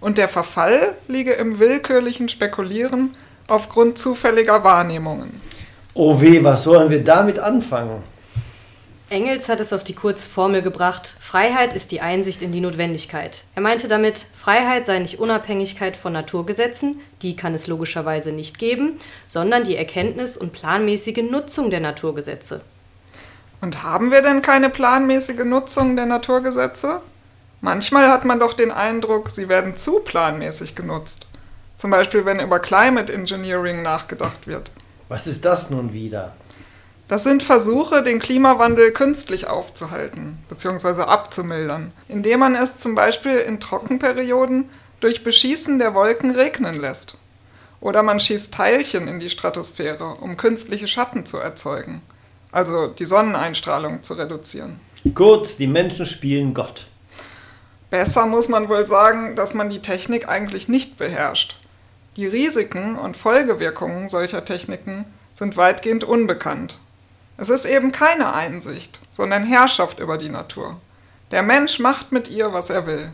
[0.00, 3.16] Und der Verfall liege im willkürlichen Spekulieren
[3.48, 5.40] aufgrund zufälliger Wahrnehmungen.
[5.94, 8.02] Oh weh, was sollen wir damit anfangen?
[9.14, 13.44] Engels hat es auf die Kurzformel gebracht, Freiheit ist die Einsicht in die Notwendigkeit.
[13.54, 18.98] Er meinte damit, Freiheit sei nicht Unabhängigkeit von Naturgesetzen, die kann es logischerweise nicht geben,
[19.28, 22.62] sondern die Erkenntnis und planmäßige Nutzung der Naturgesetze.
[23.60, 27.00] Und haben wir denn keine planmäßige Nutzung der Naturgesetze?
[27.60, 31.28] Manchmal hat man doch den Eindruck, sie werden zu planmäßig genutzt.
[31.76, 34.72] Zum Beispiel, wenn über Climate Engineering nachgedacht wird.
[35.08, 36.32] Was ist das nun wieder?
[37.06, 41.02] Das sind Versuche, den Klimawandel künstlich aufzuhalten bzw.
[41.02, 47.18] abzumildern, indem man es zum Beispiel in Trockenperioden durch Beschießen der Wolken regnen lässt.
[47.80, 52.00] Oder man schießt Teilchen in die Stratosphäre, um künstliche Schatten zu erzeugen,
[52.50, 54.80] also die Sonneneinstrahlung zu reduzieren.
[55.14, 56.86] Kurz, die Menschen spielen Gott.
[57.90, 61.56] Besser muss man wohl sagen, dass man die Technik eigentlich nicht beherrscht.
[62.16, 66.78] Die Risiken und Folgewirkungen solcher Techniken sind weitgehend unbekannt.
[67.36, 70.80] Es ist eben keine Einsicht, sondern Herrschaft über die Natur.
[71.30, 73.10] Der Mensch macht mit ihr, was er will.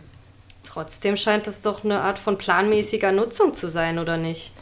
[0.62, 4.52] Trotzdem scheint es doch eine Art von planmäßiger Nutzung zu sein, oder nicht?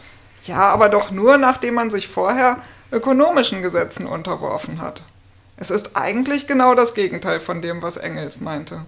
[0.44, 2.58] Ja, aber doch nur, nachdem man sich vorher
[2.92, 5.02] ökonomischen Gesetzen unterworfen hat.
[5.56, 8.84] Es ist eigentlich genau das Gegenteil von dem, was Engels meinte.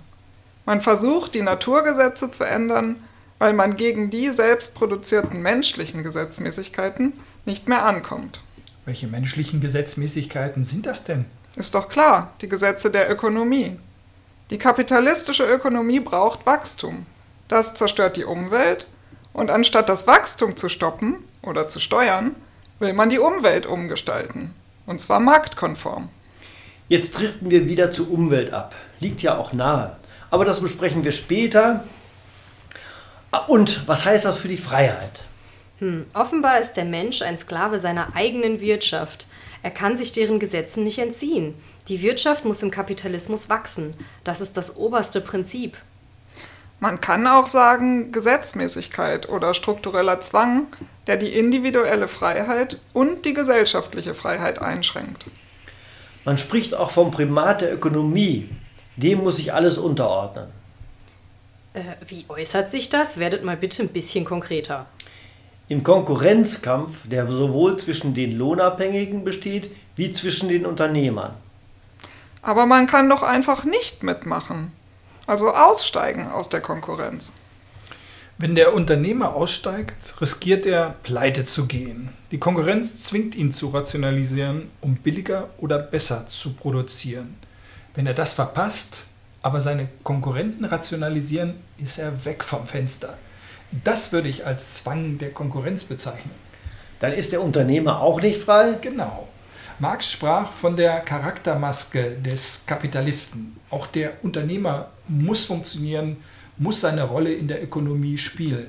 [0.64, 3.02] Man versucht, die Naturgesetze zu ändern,
[3.38, 7.12] weil man gegen die selbst produzierten menschlichen Gesetzmäßigkeiten
[7.44, 8.40] nicht mehr ankommt.
[8.90, 11.24] Welche menschlichen Gesetzmäßigkeiten sind das denn?
[11.54, 13.78] Ist doch klar, die Gesetze der Ökonomie.
[14.50, 17.06] Die kapitalistische Ökonomie braucht Wachstum.
[17.46, 18.88] Das zerstört die Umwelt
[19.32, 22.34] und anstatt das Wachstum zu stoppen oder zu steuern,
[22.80, 24.52] will man die Umwelt umgestalten.
[24.86, 26.08] Und zwar marktkonform.
[26.88, 28.74] Jetzt driften wir wieder zur Umwelt ab.
[28.98, 29.98] Liegt ja auch nahe.
[30.30, 31.84] Aber das besprechen wir später.
[33.46, 35.26] Und was heißt das für die Freiheit?
[35.80, 39.26] Hm, offenbar ist der Mensch ein Sklave seiner eigenen Wirtschaft.
[39.62, 41.54] Er kann sich deren Gesetzen nicht entziehen.
[41.88, 43.94] Die Wirtschaft muss im Kapitalismus wachsen.
[44.22, 45.76] Das ist das oberste Prinzip.
[46.80, 50.66] Man kann auch sagen Gesetzmäßigkeit oder struktureller Zwang,
[51.06, 55.26] der die individuelle Freiheit und die gesellschaftliche Freiheit einschränkt.
[56.24, 58.48] Man spricht auch vom Primat der Ökonomie.
[58.96, 60.48] Dem muss sich alles unterordnen.
[61.72, 63.18] Äh, wie äußert sich das?
[63.18, 64.86] Werdet mal bitte ein bisschen konkreter.
[65.70, 71.36] Im Konkurrenzkampf, der sowohl zwischen den Lohnabhängigen besteht wie zwischen den Unternehmern.
[72.42, 74.72] Aber man kann doch einfach nicht mitmachen.
[75.28, 77.34] Also aussteigen aus der Konkurrenz.
[78.36, 82.08] Wenn der Unternehmer aussteigt, riskiert er, pleite zu gehen.
[82.32, 87.36] Die Konkurrenz zwingt ihn zu rationalisieren, um billiger oder besser zu produzieren.
[87.94, 89.04] Wenn er das verpasst,
[89.40, 93.16] aber seine Konkurrenten rationalisieren, ist er weg vom Fenster.
[93.72, 96.34] Das würde ich als Zwang der Konkurrenz bezeichnen.
[96.98, 98.76] Dann ist der Unternehmer auch nicht frei?
[98.80, 99.28] Genau.
[99.78, 103.56] Marx sprach von der Charaktermaske des Kapitalisten.
[103.70, 106.18] Auch der Unternehmer muss funktionieren,
[106.58, 108.66] muss seine Rolle in der Ökonomie spielen.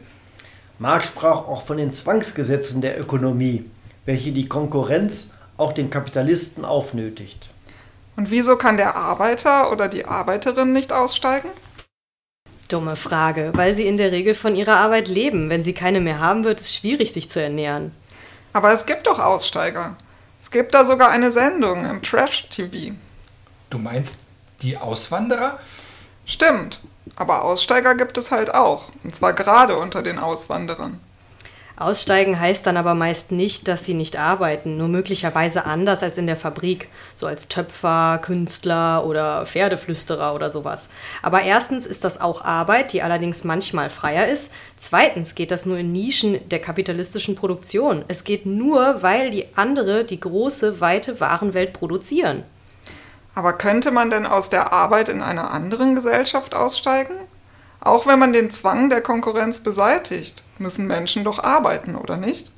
[0.79, 3.65] Marx sprach auch von den Zwangsgesetzen der Ökonomie,
[4.05, 7.49] welche die Konkurrenz auch den Kapitalisten aufnötigt.
[8.15, 11.49] Und wieso kann der Arbeiter oder die Arbeiterin nicht aussteigen?
[12.71, 15.49] Dumme Frage, weil sie in der Regel von ihrer Arbeit leben.
[15.49, 17.91] Wenn sie keine mehr haben, wird es schwierig, sich zu ernähren.
[18.53, 19.95] Aber es gibt doch Aussteiger.
[20.39, 22.95] Es gibt da sogar eine Sendung im Trash-TV.
[23.69, 24.19] Du meinst
[24.61, 25.59] die Auswanderer?
[26.25, 26.81] Stimmt,
[27.15, 28.85] aber Aussteiger gibt es halt auch.
[29.03, 30.99] Und zwar gerade unter den Auswanderern.
[31.81, 36.27] Aussteigen heißt dann aber meist nicht, dass sie nicht arbeiten, nur möglicherweise anders als in
[36.27, 40.89] der Fabrik, so als Töpfer, Künstler oder Pferdeflüsterer oder sowas.
[41.21, 44.53] Aber erstens ist das auch Arbeit, die allerdings manchmal freier ist.
[44.77, 48.05] Zweitens geht das nur in Nischen der kapitalistischen Produktion.
[48.07, 52.43] Es geht nur, weil die andere die große, weite Warenwelt produzieren.
[53.33, 57.15] Aber könnte man denn aus der Arbeit in einer anderen Gesellschaft aussteigen?
[57.79, 62.51] Auch wenn man den Zwang der Konkurrenz beseitigt, müssen Menschen doch arbeiten, oder nicht?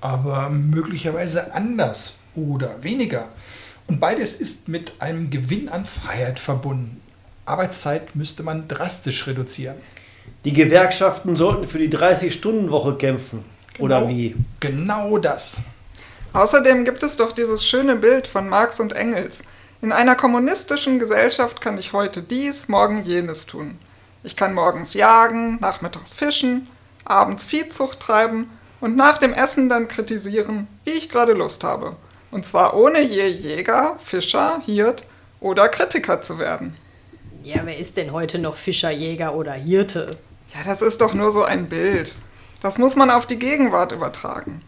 [0.00, 3.28] Aber möglicherweise anders oder weniger.
[3.86, 7.00] Und beides ist mit einem Gewinn an Freiheit verbunden.
[7.44, 9.76] Arbeitszeit müsste man drastisch reduzieren.
[10.44, 13.44] Die Gewerkschaften sollten für die 30-Stunden-Woche kämpfen.
[13.74, 14.36] Genau, Oder wie?
[14.60, 15.58] Genau das.
[16.32, 19.42] Außerdem gibt es doch dieses schöne Bild von Marx und Engels.
[19.82, 23.78] In einer kommunistischen Gesellschaft kann ich heute dies, morgen jenes tun.
[24.22, 26.68] Ich kann morgens jagen, nachmittags fischen,
[27.04, 31.96] abends Viehzucht treiben und nach dem Essen dann kritisieren, wie ich gerade Lust habe.
[32.30, 35.04] Und zwar ohne je Jäger, Fischer, Hirt
[35.40, 36.76] oder Kritiker zu werden.
[37.44, 40.16] Ja, wer ist denn heute noch Fischer, Jäger oder Hirte?
[40.54, 42.16] Ja, das ist doch nur so ein Bild.
[42.60, 44.62] Das muss man auf die Gegenwart übertragen.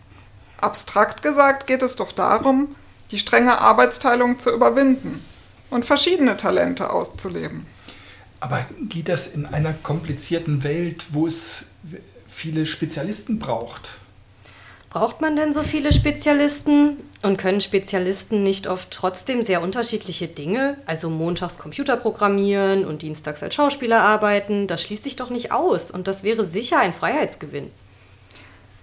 [0.60, 2.74] Abstrakt gesagt geht es doch darum,
[3.10, 5.24] die strenge Arbeitsteilung zu überwinden
[5.70, 7.66] und verschiedene Talente auszuleben.
[8.40, 11.66] Aber geht das in einer komplizierten Welt, wo es
[12.34, 13.90] viele Spezialisten braucht?
[14.90, 16.98] Braucht man denn so viele Spezialisten?
[17.22, 23.42] Und können Spezialisten nicht oft trotzdem sehr unterschiedliche Dinge, also montags Computer programmieren und dienstags
[23.42, 24.66] als Schauspieler arbeiten?
[24.66, 27.70] Das schließt sich doch nicht aus und das wäre sicher ein Freiheitsgewinn.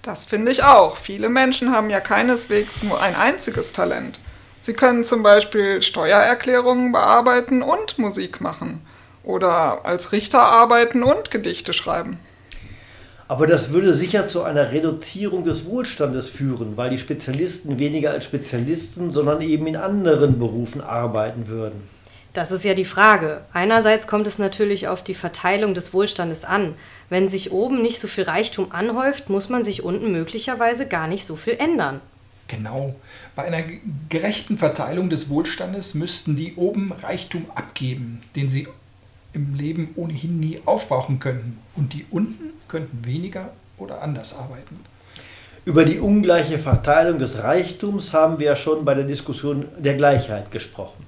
[0.01, 0.97] Das finde ich auch.
[0.97, 4.19] Viele Menschen haben ja keineswegs nur ein einziges Talent.
[4.59, 8.81] Sie können zum Beispiel Steuererklärungen bearbeiten und Musik machen.
[9.23, 12.19] Oder als Richter arbeiten und Gedichte schreiben.
[13.32, 18.26] Aber das würde sicher zu einer Reduzierung des Wohlstandes führen, weil die Spezialisten weniger als
[18.26, 21.82] Spezialisten, sondern eben in anderen Berufen arbeiten würden.
[22.34, 23.39] Das ist ja die Frage.
[23.54, 26.74] Einerseits kommt es natürlich auf die Verteilung des Wohlstandes an.
[27.08, 31.26] Wenn sich oben nicht so viel Reichtum anhäuft, muss man sich unten möglicherweise gar nicht
[31.26, 32.02] so viel ändern.
[32.50, 32.96] Genau.
[33.34, 33.63] Bei einer
[34.10, 38.67] gerechten Verteilung des Wohlstandes müssten die oben Reichtum abgeben, den sie
[39.34, 41.60] im Leben ohnehin nie aufbrauchen könnten.
[41.76, 44.80] Und die unten könnten weniger oder anders arbeiten.
[45.63, 50.50] Über die ungleiche Verteilung des Reichtums haben wir ja schon bei der Diskussion der Gleichheit
[50.52, 51.06] gesprochen.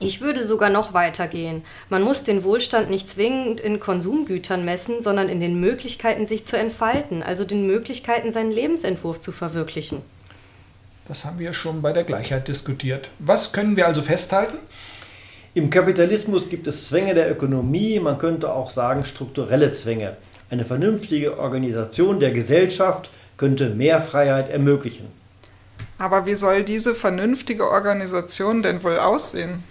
[0.00, 1.62] Ich würde sogar noch weiter gehen.
[1.88, 6.58] Man muss den Wohlstand nicht zwingend in Konsumgütern messen, sondern in den Möglichkeiten, sich zu
[6.58, 10.02] entfalten, also den Möglichkeiten, seinen Lebensentwurf zu verwirklichen.
[11.06, 13.10] Das haben wir schon bei der Gleichheit diskutiert.
[13.20, 14.58] Was können wir also festhalten?
[15.54, 20.16] Im Kapitalismus gibt es Zwänge der Ökonomie, man könnte auch sagen strukturelle Zwänge.
[20.48, 25.08] Eine vernünftige Organisation der Gesellschaft könnte mehr Freiheit ermöglichen.
[25.98, 29.62] Aber wie soll diese vernünftige Organisation denn wohl aussehen?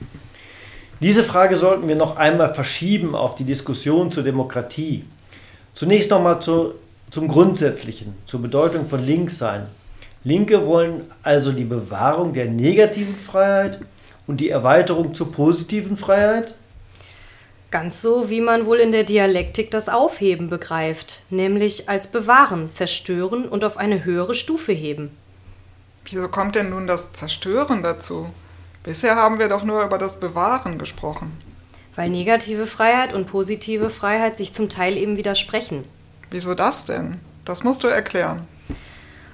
[1.00, 5.04] Diese Frage sollten wir noch einmal verschieben auf die Diskussion zur Demokratie.
[5.74, 6.76] Zunächst nochmal zu,
[7.10, 9.66] zum Grundsätzlichen, zur Bedeutung von Linkssein.
[10.24, 13.80] Linke wollen also die Bewahrung der negativen Freiheit
[14.32, 16.55] und die Erweiterung zur positiven Freiheit?
[17.69, 23.45] Ganz so, wie man wohl in der Dialektik das Aufheben begreift, nämlich als bewahren, zerstören
[23.49, 25.11] und auf eine höhere Stufe heben.
[26.05, 28.29] Wieso kommt denn nun das Zerstören dazu?
[28.86, 31.38] Bisher haben wir doch nur über das Bewahren gesprochen.
[31.97, 35.84] Weil negative Freiheit und positive Freiheit sich zum Teil eben widersprechen.
[36.29, 37.19] Wieso das denn?
[37.43, 38.47] Das musst du erklären.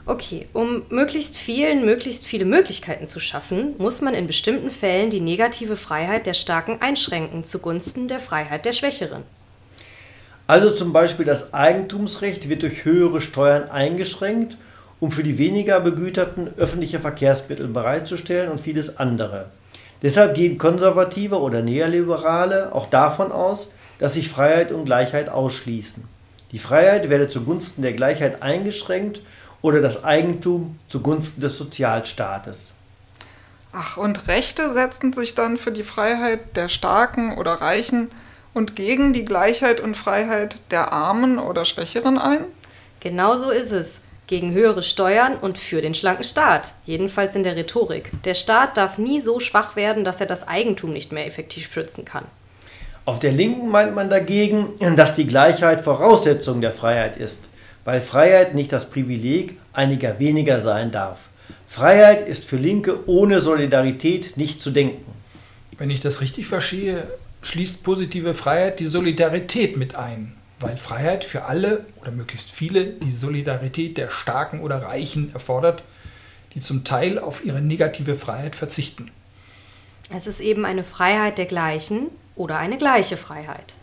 [0.10, 5.20] Okay, um möglichst vielen möglichst viele Möglichkeiten zu schaffen, muss man in bestimmten Fällen die
[5.20, 9.24] negative Freiheit der Starken einschränken zugunsten der Freiheit der Schwächeren.
[10.48, 14.58] Also zum Beispiel das Eigentumsrecht wird durch höhere Steuern eingeschränkt,
[15.02, 19.48] um für die weniger Begüterten öffentliche Verkehrsmittel bereitzustellen und vieles andere.
[20.02, 23.68] Deshalb gehen Konservative oder Neoliberale auch davon aus,
[24.00, 26.06] dass sich Freiheit und Gleichheit ausschließen.
[26.54, 29.20] Die Freiheit werde zugunsten der Gleichheit eingeschränkt
[29.62, 32.72] oder das Eigentum zugunsten des Sozialstaates.
[33.74, 38.10] Ach, und Rechte setzen sich dann für die Freiheit der Starken oder Reichen
[38.54, 42.46] und gegen die Gleichheit und Freiheit der Armen oder Schwächeren ein?
[43.00, 44.02] Genau so ist es.
[44.26, 46.74] Gegen höhere Steuern und für den schlanken Staat.
[46.86, 48.12] Jedenfalls in der Rhetorik.
[48.24, 52.04] Der Staat darf nie so schwach werden, dass er das Eigentum nicht mehr effektiv schützen
[52.04, 52.26] kann.
[53.06, 57.47] Auf der Linken meint man dagegen, dass die Gleichheit Voraussetzung der Freiheit ist,
[57.88, 61.30] weil Freiheit nicht das Privileg einiger weniger sein darf.
[61.70, 65.10] Freiheit ist für Linke ohne Solidarität nicht zu denken.
[65.78, 67.08] Wenn ich das richtig verstehe,
[67.44, 73.14] schließt positive Freiheit die Solidarität mit ein, weil Freiheit für alle oder möglichst viele die
[73.14, 75.82] Solidarität der Starken oder Reichen erfordert,
[76.56, 79.12] die zum Teil auf ihre negative Freiheit verzichten.
[80.14, 83.76] Es ist eben eine Freiheit der Gleichen oder eine gleiche Freiheit.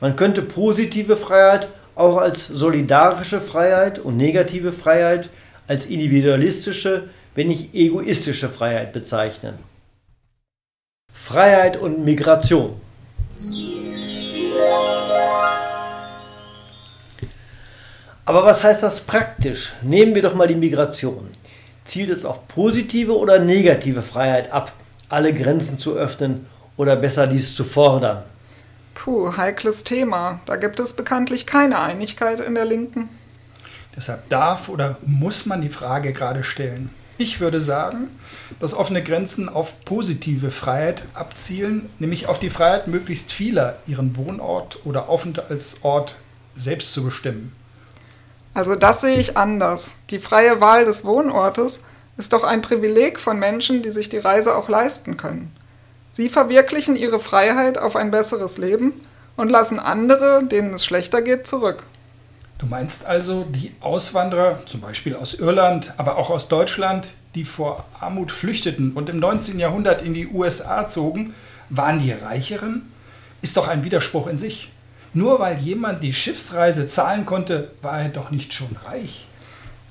[0.00, 5.30] Man könnte positive Freiheit auch als solidarische Freiheit und negative Freiheit
[5.66, 9.54] als individualistische, wenn nicht egoistische Freiheit bezeichnen.
[11.12, 12.80] Freiheit und Migration.
[18.26, 19.72] Aber was heißt das praktisch?
[19.82, 21.28] Nehmen wir doch mal die Migration.
[21.84, 24.72] Zielt es auf positive oder negative Freiheit ab,
[25.08, 28.24] alle Grenzen zu öffnen oder besser dies zu fordern?
[29.06, 30.40] Puh, heikles Thema.
[30.46, 33.08] Da gibt es bekanntlich keine Einigkeit in der Linken.
[33.94, 36.90] Deshalb darf oder muss man die Frage gerade stellen.
[37.16, 38.08] Ich würde sagen,
[38.58, 44.80] dass offene Grenzen auf positive Freiheit abzielen, nämlich auf die Freiheit möglichst vieler, ihren Wohnort
[44.84, 46.16] oder Aufenthaltsort
[46.56, 47.54] selbst zu bestimmen.
[48.54, 49.92] Also das sehe ich anders.
[50.10, 51.84] Die freie Wahl des Wohnortes
[52.16, 55.55] ist doch ein Privileg von Menschen, die sich die Reise auch leisten können.
[56.16, 58.94] Sie verwirklichen ihre Freiheit auf ein besseres Leben
[59.36, 61.82] und lassen andere, denen es schlechter geht, zurück.
[62.56, 67.84] Du meinst also, die Auswanderer, zum Beispiel aus Irland, aber auch aus Deutschland, die vor
[68.00, 69.58] Armut flüchteten und im 19.
[69.58, 71.34] Jahrhundert in die USA zogen,
[71.68, 72.90] waren die Reicheren?
[73.42, 74.72] Ist doch ein Widerspruch in sich.
[75.12, 79.28] Nur weil jemand die Schiffsreise zahlen konnte, war er doch nicht schon reich.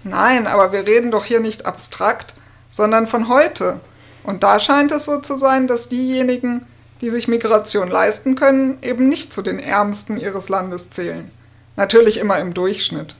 [0.03, 2.33] Nein, aber wir reden doch hier nicht abstrakt,
[2.71, 3.79] sondern von heute.
[4.25, 6.65] Und da scheint es so zu sein, dass diejenigen,
[7.01, 11.29] die sich Migration leisten können, eben nicht zu den Ärmsten ihres Landes zählen.
[11.75, 13.15] Natürlich immer im Durchschnitt.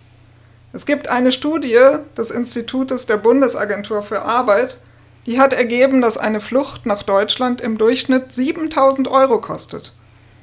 [0.73, 1.79] Es gibt eine Studie
[2.17, 4.77] des Institutes der Bundesagentur für Arbeit,
[5.25, 9.93] die hat ergeben, dass eine Flucht nach Deutschland im Durchschnitt 7000 Euro kostet.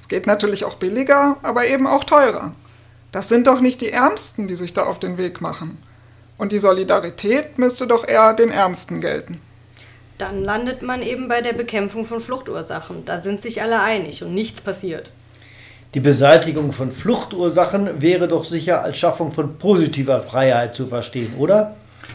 [0.01, 2.53] Es geht natürlich auch billiger, aber eben auch teurer.
[3.13, 5.79] Das sind doch nicht die Ärmsten, die sich da auf den Weg machen.
[6.37, 9.41] Und die Solidarität müsste doch eher den Ärmsten gelten
[10.23, 13.05] dann landet man eben bei der Bekämpfung von Fluchtursachen.
[13.05, 15.11] Da sind sich alle einig und nichts passiert.
[15.95, 21.75] Die Beseitigung von Fluchtursachen wäre doch sicher als Schaffung von positiver Freiheit zu verstehen, oder?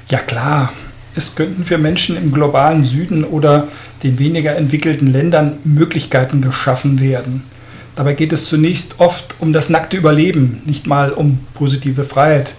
[0.09, 0.71] Ja klar.
[1.15, 3.67] Es könnten für Menschen im globalen Süden oder
[4.03, 7.43] den weniger entwickelten Ländern Möglichkeiten geschaffen werden.
[7.95, 12.53] Dabei geht es zunächst oft um das nackte Überleben, nicht mal um positive Freiheit,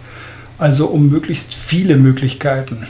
[0.59, 2.87] also um möglichst viele Möglichkeiten.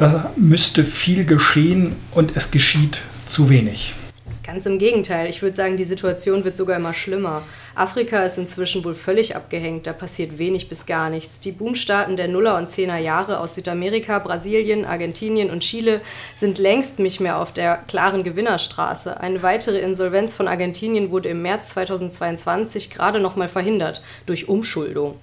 [0.00, 3.94] Da müsste viel geschehen und es geschieht zu wenig.
[4.42, 7.42] Ganz im Gegenteil, ich würde sagen, die Situation wird sogar immer schlimmer.
[7.74, 11.40] Afrika ist inzwischen wohl völlig abgehängt, da passiert wenig bis gar nichts.
[11.40, 16.00] Die Boomstaaten der Nuller- und Zehner Jahre aus Südamerika, Brasilien, Argentinien und Chile
[16.34, 19.20] sind längst nicht mehr auf der klaren Gewinnerstraße.
[19.20, 25.20] Eine weitere Insolvenz von Argentinien wurde im März 2022 gerade noch mal verhindert durch Umschuldung.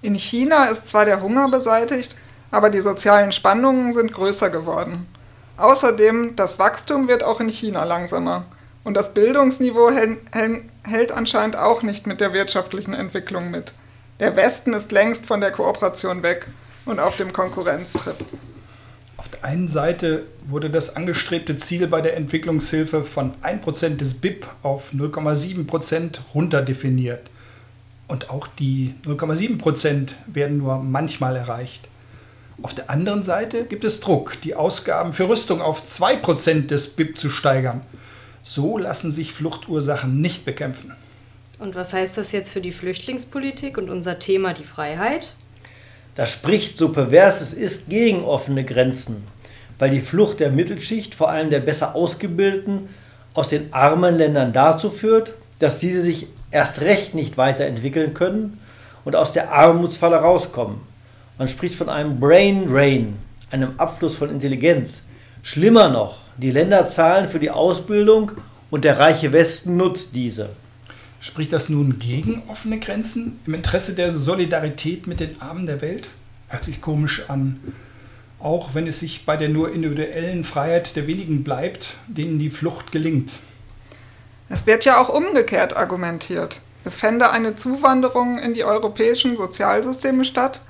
[0.00, 2.16] In China ist zwar der Hunger beseitigt,
[2.50, 5.06] aber die sozialen Spannungen sind größer geworden.
[5.56, 8.46] Außerdem, das Wachstum wird auch in China langsamer.
[8.82, 9.90] Und das Bildungsniveau
[10.82, 13.72] hält anscheinend auch nicht mit der wirtschaftlichen Entwicklung mit.
[14.20, 16.46] Der Westen ist längst von der Kooperation weg
[16.84, 18.16] und auf dem Konkurrenztrip.
[19.16, 24.46] Auf der einen Seite wurde das angestrebte Ziel bei der Entwicklungshilfe von 1% des BIP
[24.62, 27.30] auf 0,7% runterdefiniert.
[28.06, 31.88] Und auch die 0,7% werden nur manchmal erreicht.
[32.62, 37.18] Auf der anderen Seite gibt es Druck, die Ausgaben für Rüstung auf 2% des BIP
[37.18, 37.80] zu steigern.
[38.42, 40.92] So lassen sich Fluchtursachen nicht bekämpfen.
[41.58, 45.34] Und was heißt das jetzt für die Flüchtlingspolitik und unser Thema die Freiheit?
[46.14, 49.26] Das spricht, so pervers es ist, gegen offene Grenzen,
[49.78, 52.88] weil die Flucht der Mittelschicht, vor allem der besser ausgebildeten,
[53.34, 58.60] aus den armen Ländern dazu führt, dass diese sich erst recht nicht weiterentwickeln können
[59.04, 60.93] und aus der Armutsfalle rauskommen.
[61.36, 63.16] Man spricht von einem Brain Drain,
[63.50, 65.02] einem Abfluss von Intelligenz.
[65.42, 68.30] Schlimmer noch, die Länder zahlen für die Ausbildung
[68.70, 70.50] und der reiche Westen nutzt diese.
[71.20, 76.08] Spricht das nun gegen offene Grenzen im Interesse der Solidarität mit den Armen der Welt?
[76.48, 77.58] Hört sich komisch an.
[78.38, 82.92] Auch wenn es sich bei der nur individuellen Freiheit der wenigen bleibt, denen die Flucht
[82.92, 83.32] gelingt.
[84.48, 86.60] Es wird ja auch umgekehrt argumentiert.
[86.84, 90.60] Es fände eine Zuwanderung in die europäischen Sozialsysteme statt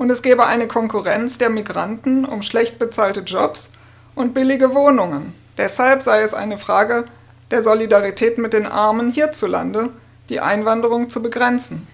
[0.00, 3.70] und es gäbe eine Konkurrenz der Migranten um schlecht bezahlte Jobs
[4.14, 5.34] und billige Wohnungen.
[5.58, 7.04] Deshalb sei es eine Frage
[7.50, 9.90] der Solidarität mit den Armen hierzulande,
[10.30, 11.86] die Einwanderung zu begrenzen.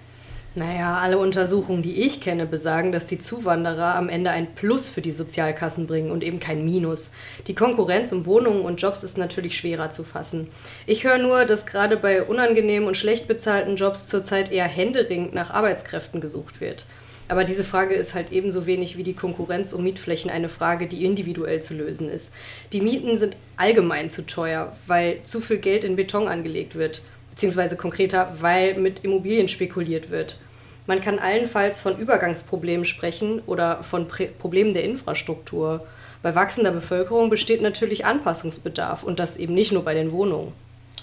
[0.54, 5.02] Naja, alle Untersuchungen, die ich kenne, besagen, dass die Zuwanderer am Ende ein Plus für
[5.02, 7.10] die Sozialkassen bringen und eben kein Minus.
[7.48, 10.46] Die Konkurrenz um Wohnungen und Jobs ist natürlich schwerer zu fassen.
[10.86, 15.50] Ich höre nur, dass gerade bei unangenehmen und schlecht bezahlten Jobs zurzeit eher händeringend nach
[15.50, 16.86] Arbeitskräften gesucht wird.
[17.28, 21.04] Aber diese Frage ist halt ebenso wenig wie die Konkurrenz um Mietflächen eine Frage, die
[21.04, 22.32] individuell zu lösen ist.
[22.72, 27.76] Die Mieten sind allgemein zu teuer, weil zu viel Geld in Beton angelegt wird, beziehungsweise
[27.76, 30.38] konkreter, weil mit Immobilien spekuliert wird.
[30.86, 35.84] Man kann allenfalls von Übergangsproblemen sprechen oder von Prä Problemen der Infrastruktur.
[36.22, 40.52] Bei wachsender Bevölkerung besteht natürlich Anpassungsbedarf und das eben nicht nur bei den Wohnungen.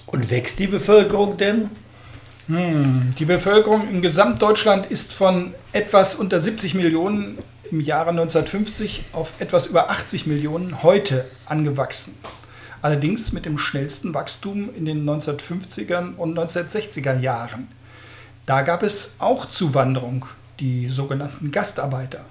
[0.05, 1.69] Und wächst die Bevölkerung denn?
[2.47, 7.37] Hm, die Bevölkerung in Gesamtdeutschland ist von etwas unter 70 Millionen
[7.71, 12.17] im Jahre 1950 auf etwas über 80 Millionen heute angewachsen.
[12.81, 17.69] Allerdings mit dem schnellsten Wachstum in den 1950er und 1960er Jahren.
[18.45, 20.25] Da gab es auch Zuwanderung,
[20.59, 22.25] die sogenannten Gastarbeiter.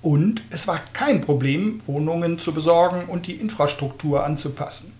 [0.00, 4.92] Und es war kein Problem, Wohnungen zu besorgen und die Infrastruktur anzupassen.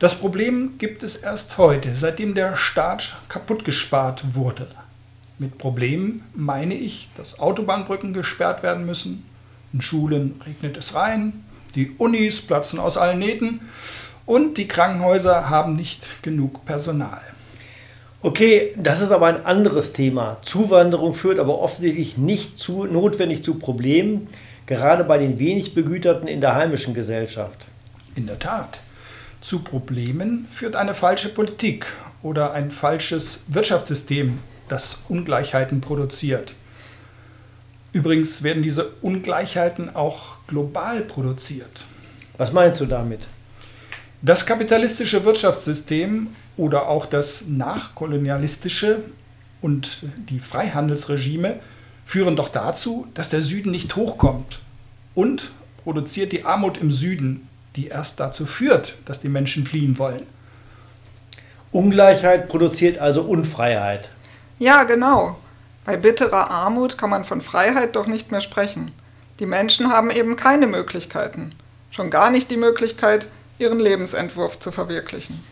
[0.00, 4.66] Das Problem gibt es erst heute, seitdem der Staat kaputt gespart wurde.
[5.38, 9.26] Mit Problemen meine ich, dass Autobahnbrücken gesperrt werden müssen,
[9.74, 11.44] in Schulen regnet es rein,
[11.74, 13.60] die Unis platzen aus allen Nähten
[14.24, 17.20] und die Krankenhäuser haben nicht genug Personal.
[18.22, 20.38] Okay, das ist aber ein anderes Thema.
[20.40, 24.28] Zuwanderung führt aber offensichtlich nicht zu, notwendig zu Problemen,
[24.64, 27.66] gerade bei den wenig Begüterten in der heimischen Gesellschaft.
[28.14, 28.80] In der Tat.
[29.40, 31.86] Zu Problemen führt eine falsche Politik
[32.22, 34.38] oder ein falsches Wirtschaftssystem,
[34.68, 36.54] das Ungleichheiten produziert.
[37.92, 41.84] Übrigens werden diese Ungleichheiten auch global produziert.
[42.36, 43.26] Was meinst du damit?
[44.22, 49.02] Das kapitalistische Wirtschaftssystem oder auch das nachkolonialistische
[49.62, 51.58] und die Freihandelsregime
[52.04, 54.60] führen doch dazu, dass der Süden nicht hochkommt
[55.14, 55.50] und
[55.82, 60.26] produziert die Armut im Süden, die erst dazu führt, dass die Menschen fliehen wollen.
[61.72, 64.10] Ungleichheit produziert also Unfreiheit.
[64.58, 65.38] Ja, genau.
[65.84, 68.92] Bei bitterer Armut kann man von Freiheit doch nicht mehr sprechen.
[69.38, 71.52] Die Menschen haben eben keine Möglichkeiten.
[71.90, 75.42] Schon gar nicht die Möglichkeit, ihren Lebensentwurf zu verwirklichen.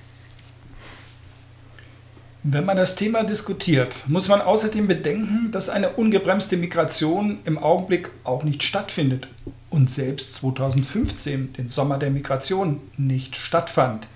[2.50, 8.10] Wenn man das Thema diskutiert, muss man außerdem bedenken, dass eine ungebremste Migration im Augenblick
[8.24, 9.28] auch nicht stattfindet
[9.68, 14.06] und selbst 2015, den Sommer der Migration, nicht stattfand.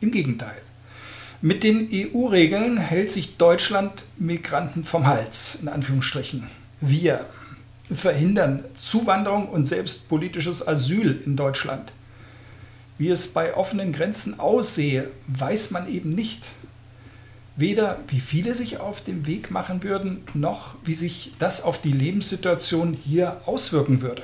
[0.00, 0.56] Im Gegenteil.
[1.42, 6.44] Mit den EU-Regeln hält sich Deutschland Migranten vom Hals, in Anführungsstrichen.
[6.80, 7.26] Wir
[7.92, 11.92] verhindern Zuwanderung und selbst politisches Asyl in Deutschland.
[12.96, 16.48] Wie es bei offenen Grenzen aussehe, weiß man eben nicht.
[17.56, 21.92] Weder wie viele sich auf den Weg machen würden, noch wie sich das auf die
[21.92, 24.22] Lebenssituation hier auswirken würde.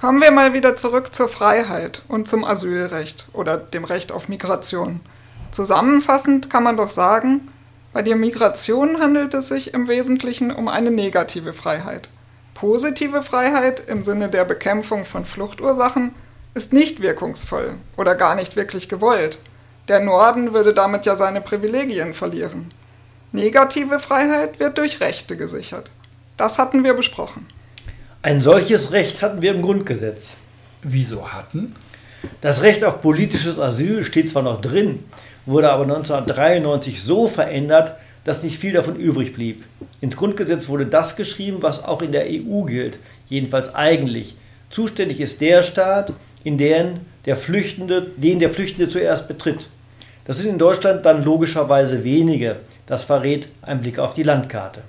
[0.00, 5.00] Kommen wir mal wieder zurück zur Freiheit und zum Asylrecht oder dem Recht auf Migration.
[5.50, 7.48] Zusammenfassend kann man doch sagen,
[7.92, 12.08] bei der Migration handelt es sich im Wesentlichen um eine negative Freiheit.
[12.54, 16.14] Positive Freiheit im Sinne der Bekämpfung von Fluchtursachen
[16.54, 19.38] ist nicht wirkungsvoll oder gar nicht wirklich gewollt.
[19.88, 22.70] Der Norden würde damit ja seine Privilegien verlieren.
[23.32, 25.90] Negative Freiheit wird durch Rechte gesichert.
[26.36, 27.46] Das hatten wir besprochen.
[28.20, 30.36] Ein solches Recht hatten wir im Grundgesetz.
[30.82, 31.74] Wieso hatten?
[32.40, 35.04] Das Recht auf politisches Asyl steht zwar noch drin,
[35.46, 39.64] wurde aber 1993 so verändert, dass nicht viel davon übrig blieb.
[40.02, 44.36] Ins Grundgesetz wurde das geschrieben, was auch in der EU gilt, jedenfalls eigentlich.
[44.68, 46.12] Zuständig ist der Staat,
[46.44, 49.68] in deren der Flüchtende, den der Flüchtende zuerst betritt.
[50.28, 52.56] Das sind in Deutschland dann logischerweise wenige.
[52.84, 54.82] Das verrät ein Blick auf die Landkarte.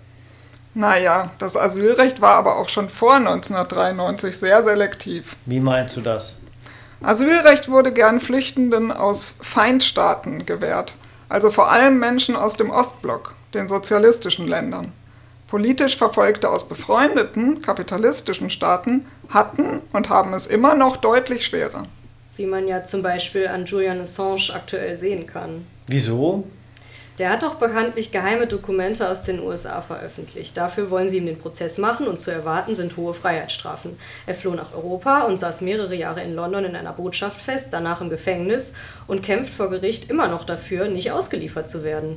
[0.74, 5.38] Naja, das Asylrecht war aber auch schon vor 1993 sehr selektiv.
[5.46, 6.36] Wie meinst du das?
[7.02, 10.96] Asylrecht wurde gern Flüchtenden aus Feindstaaten gewährt,
[11.30, 14.92] also vor allem Menschen aus dem Ostblock, den sozialistischen Ländern.
[15.48, 21.86] Politisch Verfolgte aus befreundeten, kapitalistischen Staaten hatten und haben es immer noch deutlich schwerer.
[22.40, 25.68] Wie man ja zum Beispiel an Julian Assange aktuell sehen kann.
[25.88, 26.46] Wieso?
[27.18, 30.56] Der hat doch bekanntlich geheime Dokumente aus den USA veröffentlicht.
[30.56, 33.98] Dafür wollen sie ihm den Prozess machen und zu erwarten sind hohe Freiheitsstrafen.
[34.26, 38.00] Er floh nach Europa und saß mehrere Jahre in London in einer Botschaft fest, danach
[38.00, 38.72] im Gefängnis
[39.06, 42.16] und kämpft vor Gericht immer noch dafür, nicht ausgeliefert zu werden.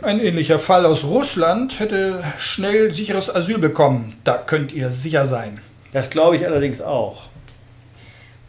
[0.00, 4.16] Ein ähnlicher Fall aus Russland hätte schnell sicheres Asyl bekommen.
[4.22, 5.60] Da könnt ihr sicher sein.
[5.92, 7.33] Das glaube ich allerdings auch.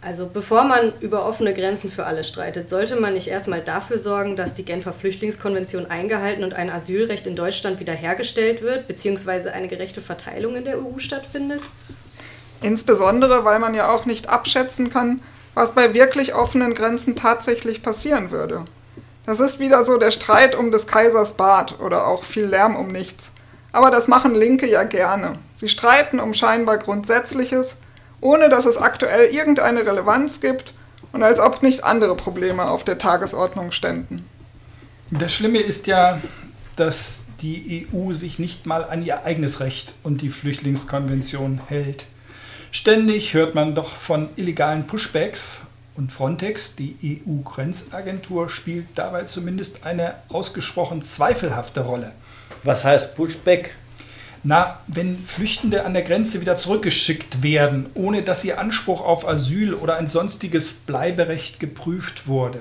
[0.05, 4.35] Also bevor man über offene Grenzen für alle streitet, sollte man nicht erstmal dafür sorgen,
[4.35, 10.01] dass die Genfer Flüchtlingskonvention eingehalten und ein Asylrecht in Deutschland wiederhergestellt wird, beziehungsweise eine gerechte
[10.01, 11.61] Verteilung in der EU stattfindet?
[12.61, 15.21] Insbesondere, weil man ja auch nicht abschätzen kann,
[15.55, 18.65] was bei wirklich offenen Grenzen tatsächlich passieren würde.
[19.25, 22.89] Das ist wieder so der Streit um des Kaisers Bart oder auch viel Lärm um
[22.89, 23.31] nichts.
[23.71, 25.39] Aber das machen Linke ja gerne.
[25.55, 27.77] Sie streiten um scheinbar Grundsätzliches,
[28.25, 30.73] ohne dass es aktuell irgendeine Relevanz gibt
[31.11, 34.25] und als ob nicht andere Probleme auf der Tagesordnung ständen.
[35.11, 36.19] Das Schlimme ist ja,
[36.75, 42.07] dass die EU sich nicht mal an ihr eigenes Recht und die Flüchtlingskonvention hält.
[42.71, 45.61] Ständig hört man doch von illegalen Pushbacks
[45.95, 52.11] und Frontex, die EU-Grenzagentur, spielt dabei zumindest eine ausgesprochen zweifelhafte Rolle.
[52.63, 53.75] Was heißt Pushback?
[54.47, 59.73] Na, wenn Flüchtende an der Grenze wieder zurückgeschickt werden, ohne dass ihr Anspruch auf Asyl
[59.73, 62.59] oder ein sonstiges Bleiberecht geprüft wurde.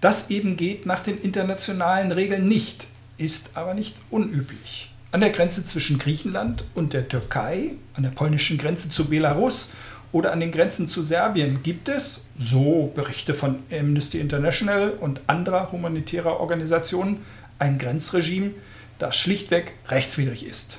[0.00, 2.88] Das eben geht nach den internationalen Regeln nicht,
[3.18, 4.90] ist aber nicht unüblich.
[5.12, 9.74] An der Grenze zwischen Griechenland und der Türkei, an der polnischen Grenze zu Belarus
[10.10, 15.70] oder an den Grenzen zu Serbien gibt es, so Berichte von Amnesty International und anderer
[15.70, 17.20] humanitärer Organisationen,
[17.60, 18.50] ein Grenzregime,
[18.98, 20.78] das schlichtweg rechtswidrig ist.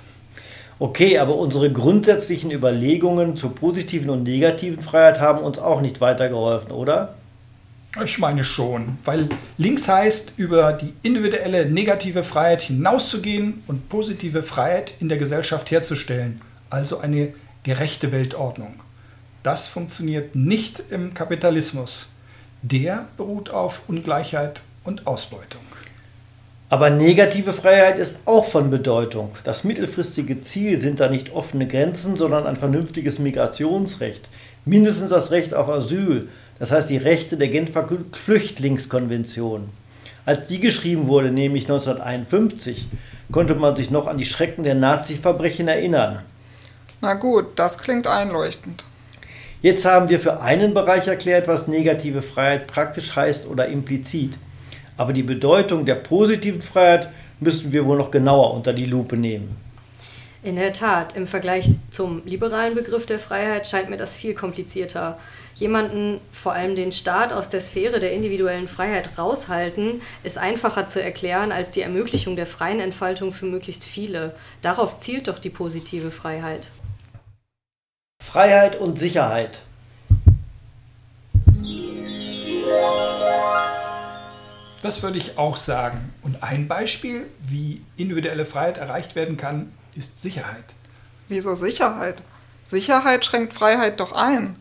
[0.80, 6.71] Okay, aber unsere grundsätzlichen Überlegungen zur positiven und negativen Freiheit haben uns auch nicht weitergeholfen,
[6.71, 7.15] oder?
[8.03, 14.93] Ich meine schon, weil links heißt, über die individuelle negative Freiheit hinauszugehen und positive Freiheit
[14.99, 18.75] in der Gesellschaft herzustellen, also eine gerechte Weltordnung.
[19.41, 22.07] Das funktioniert nicht im Kapitalismus.
[22.61, 25.66] Der beruht auf Ungleichheit und Ausbeutung.
[26.70, 29.32] Aber negative Freiheit ist auch von Bedeutung.
[29.45, 34.28] Das mittelfristige Ziel sind da nicht offene Grenzen, sondern ein vernünftiges Migrationsrecht.
[34.65, 36.28] Mindestens das Recht auf Asyl,
[36.59, 39.70] das heißt die Rechte der Genfer Flüchtlingskonvention.
[40.26, 42.88] Als die geschrieben wurde, nämlich 1951,
[43.32, 46.24] konnte man sich noch an die Schrecken der Nazi-Verbrechen erinnern.
[46.99, 48.84] Na gut, das klingt einleuchtend.
[49.61, 54.38] Jetzt haben wir für einen Bereich erklärt, was negative Freiheit praktisch heißt oder implizit.
[54.97, 59.55] Aber die Bedeutung der positiven Freiheit müssten wir wohl noch genauer unter die Lupe nehmen.
[60.43, 65.17] In der Tat, im Vergleich zum liberalen Begriff der Freiheit scheint mir das viel komplizierter.
[65.55, 71.01] Jemanden, vor allem den Staat, aus der Sphäre der individuellen Freiheit raushalten, ist einfacher zu
[71.01, 74.35] erklären als die Ermöglichung der freien Entfaltung für möglichst viele.
[74.61, 76.69] Darauf zielt doch die positive Freiheit.
[78.23, 79.61] Freiheit und Sicherheit.
[84.82, 86.13] Das würde ich auch sagen.
[86.21, 90.75] Und ein Beispiel, wie individuelle Freiheit erreicht werden kann, ist Sicherheit.
[91.28, 92.21] Wieso Sicherheit?
[92.63, 94.55] Sicherheit schränkt Freiheit doch ein.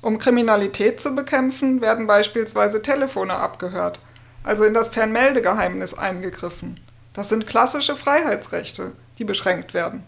[0.00, 4.00] Um Kriminalität zu bekämpfen, werden beispielsweise Telefone abgehört,
[4.44, 6.80] also in das Fernmeldegeheimnis eingegriffen.
[7.14, 10.04] Das sind klassische Freiheitsrechte, die beschränkt werden.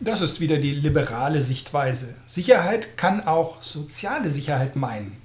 [0.00, 2.14] Das ist wieder die liberale Sichtweise.
[2.26, 5.16] Sicherheit kann auch soziale Sicherheit meinen.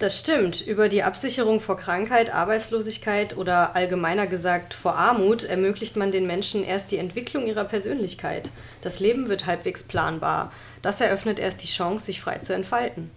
[0.00, 0.60] Das stimmt.
[0.60, 6.64] Über die Absicherung vor Krankheit, Arbeitslosigkeit oder allgemeiner gesagt vor Armut ermöglicht man den Menschen
[6.64, 8.50] erst die Entwicklung ihrer Persönlichkeit.
[8.82, 10.52] Das Leben wird halbwegs planbar.
[10.82, 13.10] Das eröffnet erst die Chance, sich frei zu entfalten.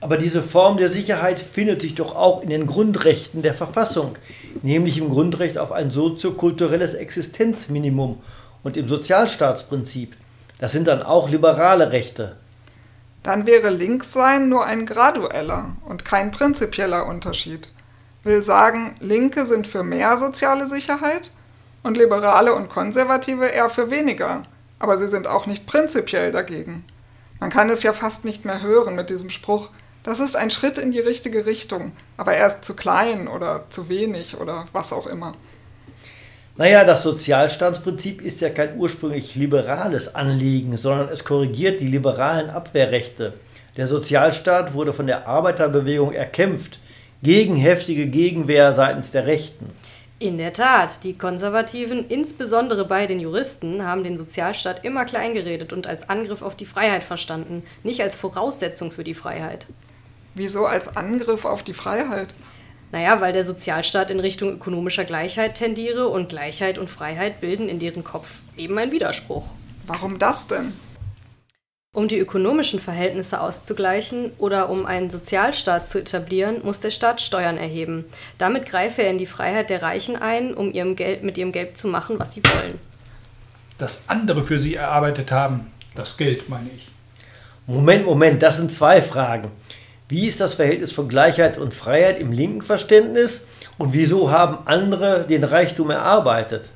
[0.00, 4.16] Aber diese Form der Sicherheit findet sich doch auch in den Grundrechten der Verfassung,
[4.62, 8.20] nämlich im Grundrecht auf ein soziokulturelles Existenzminimum
[8.64, 10.16] und im Sozialstaatsprinzip.
[10.58, 12.34] Das sind dann auch liberale Rechte.
[13.22, 17.68] Dann wäre Linkssein nur ein gradueller und kein prinzipieller Unterschied.
[18.24, 21.30] Will sagen, Linke sind für mehr soziale Sicherheit
[21.82, 24.42] und Liberale und Konservative eher für weniger,
[24.78, 26.84] aber sie sind auch nicht prinzipiell dagegen.
[27.40, 29.70] Man kann es ja fast nicht mehr hören mit diesem Spruch,
[30.02, 33.88] das ist ein Schritt in die richtige Richtung, aber er ist zu klein oder zu
[33.88, 35.34] wenig oder was auch immer.
[36.56, 43.32] Naja, das Sozialstaatsprinzip ist ja kein ursprünglich liberales Anliegen, sondern es korrigiert die liberalen Abwehrrechte.
[43.78, 46.78] Der Sozialstaat wurde von der Arbeiterbewegung erkämpft,
[47.22, 49.70] gegen heftige Gegenwehr seitens der Rechten.
[50.18, 55.86] In der Tat, die Konservativen, insbesondere bei den Juristen, haben den Sozialstaat immer kleingeredet und
[55.86, 59.66] als Angriff auf die Freiheit verstanden, nicht als Voraussetzung für die Freiheit.
[60.34, 62.34] Wieso als Angriff auf die Freiheit?
[62.92, 67.78] Naja, weil der Sozialstaat in Richtung ökonomischer Gleichheit tendiere und Gleichheit und Freiheit bilden in
[67.78, 69.46] deren Kopf eben einen Widerspruch.
[69.86, 70.74] Warum das denn?
[71.94, 77.56] Um die ökonomischen Verhältnisse auszugleichen oder um einen Sozialstaat zu etablieren, muss der Staat Steuern
[77.58, 78.04] erheben.
[78.38, 81.76] Damit greife er in die Freiheit der Reichen ein, um ihrem Geld, mit ihrem Geld
[81.76, 82.78] zu machen, was sie wollen.
[83.78, 86.90] Das andere für sie erarbeitet haben, das Geld meine ich.
[87.66, 89.50] Moment, Moment, das sind zwei Fragen.
[90.12, 93.46] Wie ist das Verhältnis von Gleichheit und Freiheit im linken Verständnis
[93.78, 96.68] und wieso haben andere den Reichtum erarbeitet?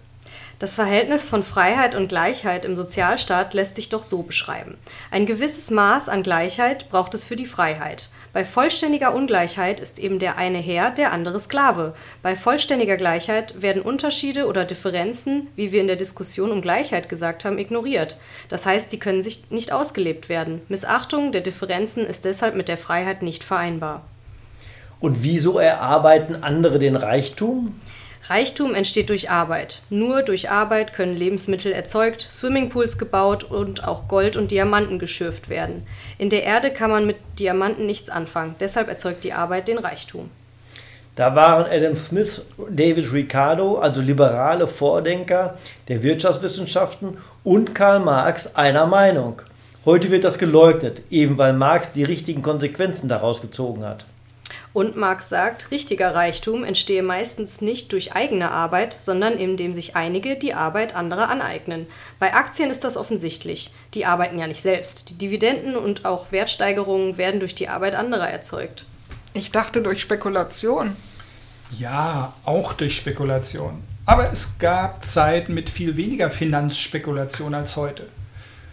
[0.58, 4.78] Das Verhältnis von Freiheit und Gleichheit im Sozialstaat lässt sich doch so beschreiben.
[5.10, 8.08] Ein gewisses Maß an Gleichheit braucht es für die Freiheit.
[8.32, 11.94] Bei vollständiger Ungleichheit ist eben der eine Herr, der andere Sklave.
[12.22, 17.44] Bei vollständiger Gleichheit werden Unterschiede oder Differenzen, wie wir in der Diskussion um Gleichheit gesagt
[17.44, 18.18] haben, ignoriert.
[18.48, 20.62] Das heißt, die können sich nicht ausgelebt werden.
[20.68, 24.04] Missachtung der Differenzen ist deshalb mit der Freiheit nicht vereinbar.
[25.00, 27.78] Und wieso erarbeiten andere den Reichtum?
[28.28, 29.82] Reichtum entsteht durch Arbeit.
[29.88, 35.86] Nur durch Arbeit können Lebensmittel erzeugt, Swimmingpools gebaut und auch Gold und Diamanten geschürft werden.
[36.18, 40.30] In der Erde kann man mit Diamanten nichts anfangen, deshalb erzeugt die Arbeit den Reichtum.
[41.14, 45.56] Da waren Adam Smith, David Ricardo, also liberale Vordenker
[45.88, 49.40] der Wirtschaftswissenschaften, und Karl Marx einer Meinung.
[49.84, 54.04] Heute wird das geleugnet, eben weil Marx die richtigen Konsequenzen daraus gezogen hat.
[54.76, 60.36] Und Marx sagt, richtiger Reichtum entstehe meistens nicht durch eigene Arbeit, sondern indem sich einige
[60.36, 61.86] die Arbeit anderer aneignen.
[62.18, 63.72] Bei Aktien ist das offensichtlich.
[63.94, 65.08] Die arbeiten ja nicht selbst.
[65.08, 68.84] Die Dividenden und auch Wertsteigerungen werden durch die Arbeit anderer erzeugt.
[69.32, 70.94] Ich dachte durch Spekulation.
[71.78, 73.82] Ja, auch durch Spekulation.
[74.04, 78.08] Aber es gab Zeiten mit viel weniger Finanzspekulation als heute.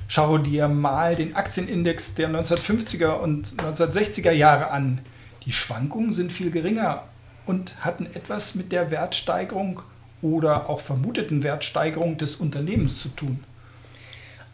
[0.10, 5.00] Schau dir mal den Aktienindex der 1950er und 1960er Jahre an.
[5.46, 7.04] Die Schwankungen sind viel geringer
[7.46, 9.82] und hatten etwas mit der Wertsteigerung
[10.22, 13.44] oder auch vermuteten Wertsteigerung des Unternehmens zu tun.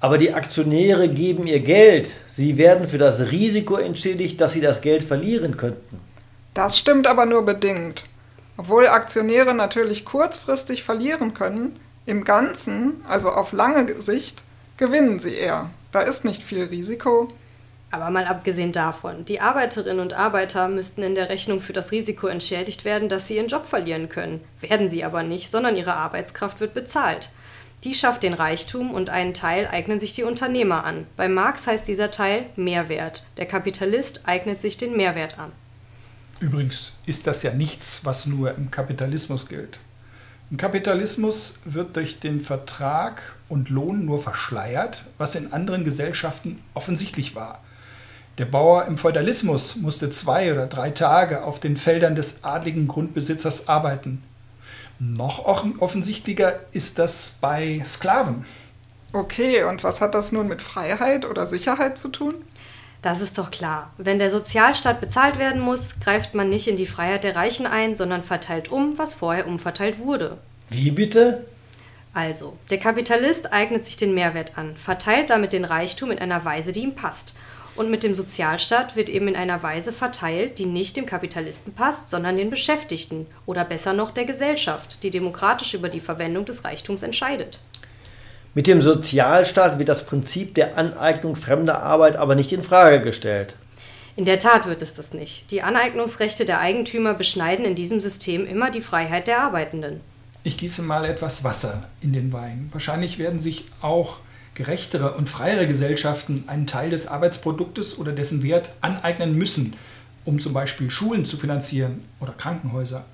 [0.01, 2.11] Aber die Aktionäre geben ihr Geld.
[2.27, 5.99] Sie werden für das Risiko entschädigt, dass sie das Geld verlieren könnten.
[6.53, 8.05] Das stimmt aber nur bedingt.
[8.57, 14.43] Obwohl Aktionäre natürlich kurzfristig verlieren können, im Ganzen, also auf lange Sicht,
[14.77, 15.69] gewinnen sie eher.
[15.91, 17.31] Da ist nicht viel Risiko,
[17.91, 22.27] aber mal abgesehen davon, die Arbeiterinnen und Arbeiter müssten in der Rechnung für das Risiko
[22.27, 24.41] entschädigt werden, dass sie ihren Job verlieren können.
[24.59, 27.29] Werden sie aber nicht, sondern ihre Arbeitskraft wird bezahlt.
[27.83, 31.07] Die schafft den Reichtum und einen Teil eignen sich die Unternehmer an.
[31.15, 33.23] Bei Marx heißt dieser Teil Mehrwert.
[33.37, 35.51] Der Kapitalist eignet sich den Mehrwert an.
[36.41, 39.79] Übrigens ist das ja nichts, was nur im Kapitalismus gilt.
[40.51, 47.35] Im Kapitalismus wird durch den Vertrag und Lohn nur verschleiert, was in anderen Gesellschaften offensichtlich
[47.35, 47.61] war.
[48.39, 53.67] Der Bauer im Feudalismus musste zwei oder drei Tage auf den Feldern des adligen Grundbesitzers
[53.67, 54.23] arbeiten.
[54.97, 58.45] Noch offensichtlicher ist das bei Sklaven.
[59.11, 62.33] Okay, und was hat das nun mit Freiheit oder Sicherheit zu tun?
[63.01, 63.91] Das ist doch klar.
[63.97, 67.97] Wenn der Sozialstaat bezahlt werden muss, greift man nicht in die Freiheit der Reichen ein,
[67.97, 70.37] sondern verteilt um, was vorher umverteilt wurde.
[70.69, 71.45] Wie bitte?
[72.13, 76.71] Also, der Kapitalist eignet sich den Mehrwert an, verteilt damit den Reichtum in einer Weise,
[76.71, 77.35] die ihm passt
[77.79, 82.09] und mit dem Sozialstaat wird eben in einer Weise verteilt, die nicht dem Kapitalisten passt,
[82.09, 87.03] sondern den Beschäftigten oder besser noch der Gesellschaft, die demokratisch über die Verwendung des Reichtums
[87.03, 87.61] entscheidet.
[88.53, 93.55] Mit dem Sozialstaat wird das Prinzip der Aneignung fremder Arbeit aber nicht in Frage gestellt.
[94.17, 95.49] In der Tat wird es das nicht.
[95.49, 100.01] Die Aneignungsrechte der Eigentümer beschneiden in diesem System immer die Freiheit der Arbeitenden.
[100.43, 102.67] Ich gieße mal etwas Wasser in den Wein.
[102.73, 104.17] Wahrscheinlich werden sich auch
[104.59, 109.73] gerechtere und freiere Gesellschaften einen Teil des Arbeitsproduktes oder dessen Wert aneignen müssen,
[110.25, 113.05] um zum Beispiel Schulen zu finanzieren oder Krankenhäuser.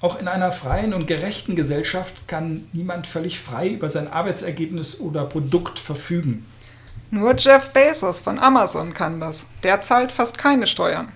[0.00, 5.26] Auch in einer freien und gerechten Gesellschaft kann niemand völlig frei über sein Arbeitsergebnis oder
[5.26, 6.46] Produkt verfügen.
[7.10, 9.44] Nur Jeff Bezos von Amazon kann das.
[9.64, 11.12] Der zahlt fast keine Steuern.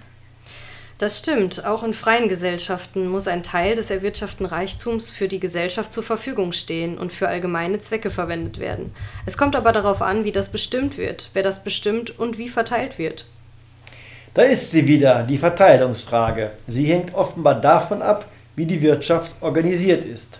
[1.03, 1.65] Das stimmt.
[1.65, 6.53] Auch in freien Gesellschaften muss ein Teil des erwirtschafteten Reichtums für die Gesellschaft zur Verfügung
[6.53, 8.95] stehen und für allgemeine Zwecke verwendet werden.
[9.27, 13.01] Es kommt aber darauf an, wie das bestimmt wird, wer das bestimmt und wie verteilt
[13.01, 13.27] wird.
[14.35, 16.53] Da ist sie wieder, die Verteilungsfrage.
[16.69, 20.39] Sie hängt offenbar davon ab, wie die Wirtschaft organisiert ist.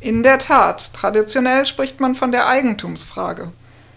[0.00, 3.52] In der Tat, traditionell spricht man von der Eigentumsfrage.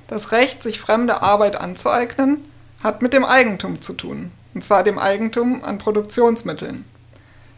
[0.09, 2.43] Das Recht, sich fremde Arbeit anzueignen,
[2.83, 6.85] hat mit dem Eigentum zu tun, und zwar dem Eigentum an Produktionsmitteln.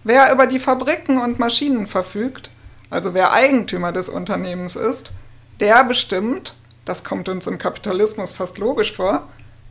[0.04, 2.52] Wer über die Fabriken und Maschinen verfügt,
[2.92, 5.14] also wer Eigentümer des Unternehmens ist,
[5.60, 6.56] der bestimmt,
[6.86, 9.28] das kommt uns im Kapitalismus fast logisch vor,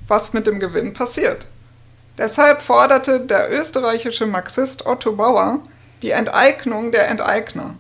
[0.08, 1.46] was mit dem Gewinn passiert.
[2.18, 5.60] Deshalb forderte der österreichische Marxist Otto Bauer
[6.02, 7.74] die Enteignung der Enteigner.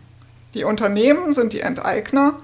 [0.54, 2.34] Die Unternehmen sind die Enteigner,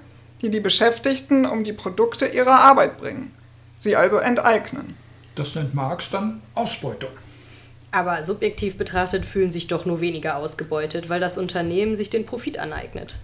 [0.43, 3.33] die die Beschäftigten um die Produkte ihrer Arbeit bringen,
[3.77, 4.97] sie also enteignen.
[5.41, 7.09] Das nennt Marx dann Ausbeutung.
[7.93, 12.59] Aber subjektiv betrachtet fühlen sich doch nur weniger ausgebeutet, weil das Unternehmen sich den Profit
[12.59, 13.19] aneignet.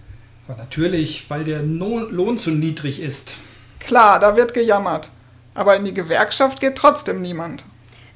[0.47, 3.37] Aber natürlich, weil der Lohn zu niedrig ist.
[3.79, 5.11] Klar, da wird gejammert.
[5.53, 7.65] Aber in die Gewerkschaft geht trotzdem niemand.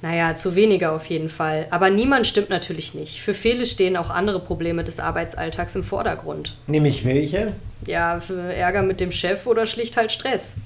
[0.01, 1.67] Naja, zu weniger auf jeden Fall.
[1.69, 3.21] Aber niemand stimmt natürlich nicht.
[3.21, 6.57] Für viele stehen auch andere Probleme des Arbeitsalltags im Vordergrund.
[6.65, 7.53] Nämlich welche?
[7.85, 10.57] Ja, für Ärger mit dem Chef oder schlicht halt Stress.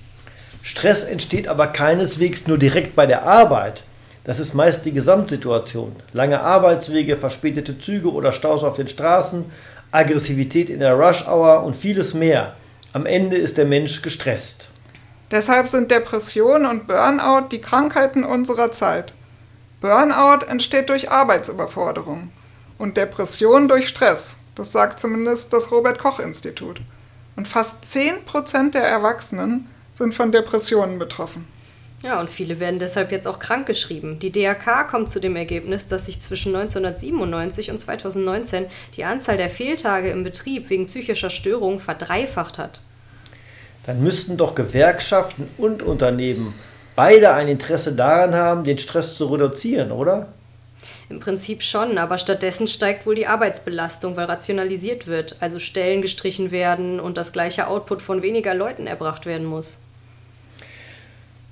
[0.65, 3.83] Stress entsteht aber keineswegs nur direkt bei der Arbeit.
[4.23, 5.95] Das ist meist die Gesamtsituation.
[6.11, 9.45] Lange Arbeitswege, verspätete Züge oder Staus auf den Straßen,
[9.91, 12.55] Aggressivität in der Rush-Hour und vieles mehr.
[12.93, 14.67] Am Ende ist der Mensch gestresst.
[15.29, 19.13] Deshalb sind Depression und Burnout die Krankheiten unserer Zeit.
[19.81, 22.31] Burnout entsteht durch Arbeitsüberforderung
[22.79, 24.37] und Depression durch Stress.
[24.55, 26.81] Das sagt zumindest das Robert Koch Institut.
[27.35, 31.47] Und fast 10% der Erwachsenen sind von Depressionen betroffen.
[32.03, 34.19] Ja, und viele werden deshalb jetzt auch krankgeschrieben.
[34.19, 39.49] Die DRK kommt zu dem Ergebnis, dass sich zwischen 1997 und 2019 die Anzahl der
[39.49, 42.81] Fehltage im Betrieb wegen psychischer Störungen verdreifacht hat.
[43.85, 46.53] Dann müssten doch Gewerkschaften und Unternehmen
[46.95, 50.27] beide ein Interesse daran haben, den Stress zu reduzieren, oder?
[51.09, 56.51] Im Prinzip schon, aber stattdessen steigt wohl die Arbeitsbelastung, weil rationalisiert wird, also Stellen gestrichen
[56.51, 59.84] werden und das gleiche Output von weniger Leuten erbracht werden muss.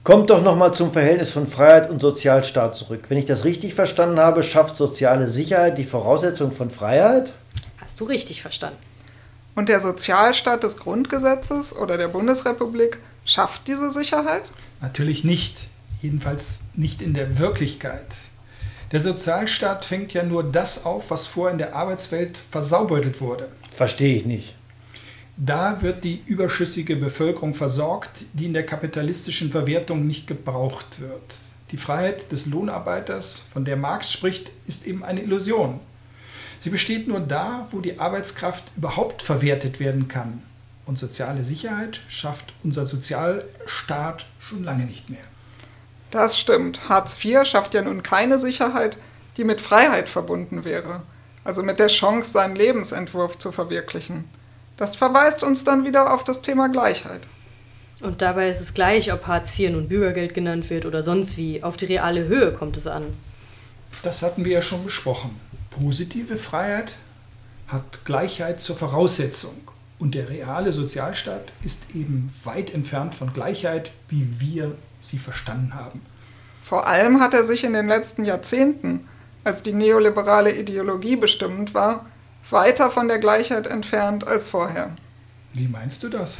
[0.03, 3.05] Kommt doch nochmal zum Verhältnis von Freiheit und Sozialstaat zurück.
[3.07, 7.31] Wenn ich das richtig verstanden habe, schafft soziale Sicherheit die Voraussetzung von Freiheit?
[7.77, 8.79] Hast du richtig verstanden.
[9.55, 14.51] Und der Sozialstaat des Grundgesetzes oder der Bundesrepublik schafft diese Sicherheit?
[14.81, 15.69] Natürlich nicht,
[16.01, 18.07] jedenfalls nicht in der Wirklichkeit.
[18.91, 23.47] Der Sozialstaat fängt ja nur das auf, was vorher in der Arbeitswelt versaubeutelt wurde.
[23.71, 24.53] Verstehe ich nicht.
[25.35, 31.33] Da wird die überschüssige Bevölkerung versorgt, die in der kapitalistischen Verwertung nicht gebraucht wird.
[31.71, 35.79] Die Freiheit des Lohnarbeiters, von der Marx spricht, ist eben eine Illusion.
[36.59, 40.43] Sie besteht nur da, wo die Arbeitskraft überhaupt verwertet werden kann.
[40.85, 45.23] Und soziale Sicherheit schafft unser Sozialstaat schon lange nicht mehr.
[46.11, 46.89] Das stimmt.
[46.89, 48.99] Hartz IV schafft ja nun keine Sicherheit,
[49.37, 51.01] die mit Freiheit verbunden wäre,
[51.43, 54.25] also mit der Chance, seinen Lebensentwurf zu verwirklichen.
[54.77, 57.21] Das verweist uns dann wieder auf das Thema Gleichheit.
[58.01, 61.63] Und dabei ist es gleich, ob Hartz IV nun Bürgergeld genannt wird oder sonst wie.
[61.63, 63.05] Auf die reale Höhe kommt es an.
[64.01, 65.39] Das hatten wir ja schon besprochen.
[65.69, 66.95] Positive Freiheit
[67.67, 69.55] hat Gleichheit zur Voraussetzung.
[69.99, 76.01] Und der reale Sozialstaat ist eben weit entfernt von Gleichheit, wie wir sie verstanden haben.
[76.63, 79.07] Vor allem hat er sich in den letzten Jahrzehnten,
[79.43, 82.05] als die neoliberale Ideologie bestimmend war,
[82.49, 84.91] weiter von der Gleichheit entfernt als vorher.
[85.53, 86.37] Wie meinst du das?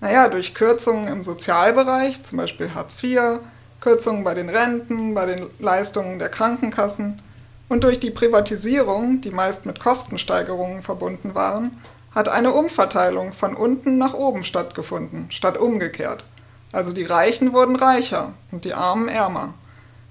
[0.00, 3.40] Naja, durch Kürzungen im Sozialbereich, zum Beispiel Hartz IV,
[3.80, 7.20] Kürzungen bei den Renten, bei den Leistungen der Krankenkassen
[7.68, 11.78] und durch die Privatisierung, die meist mit Kostensteigerungen verbunden waren,
[12.14, 16.24] hat eine Umverteilung von unten nach oben stattgefunden, statt umgekehrt.
[16.72, 19.54] Also die Reichen wurden reicher und die Armen ärmer.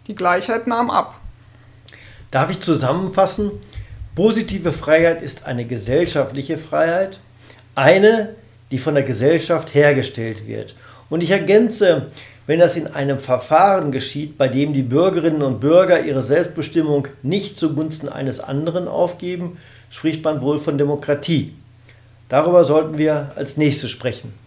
[0.08, 1.16] Die Gleichheit nahm ab.
[2.32, 3.52] Darf ich zusammenfassen?
[4.16, 7.20] Positive Freiheit ist eine gesellschaftliche Freiheit,
[7.74, 8.36] eine,
[8.70, 10.76] die von der Gesellschaft hergestellt wird.
[11.10, 12.08] Und ich ergänze,
[12.46, 17.58] wenn das in einem Verfahren geschieht, bei dem die Bürgerinnen und Bürger ihre Selbstbestimmung nicht
[17.58, 19.58] zugunsten eines anderen aufgeben,
[19.90, 21.56] spricht man wohl von Demokratie.
[22.30, 24.43] Darüber sollten wir als nächstes sprechen.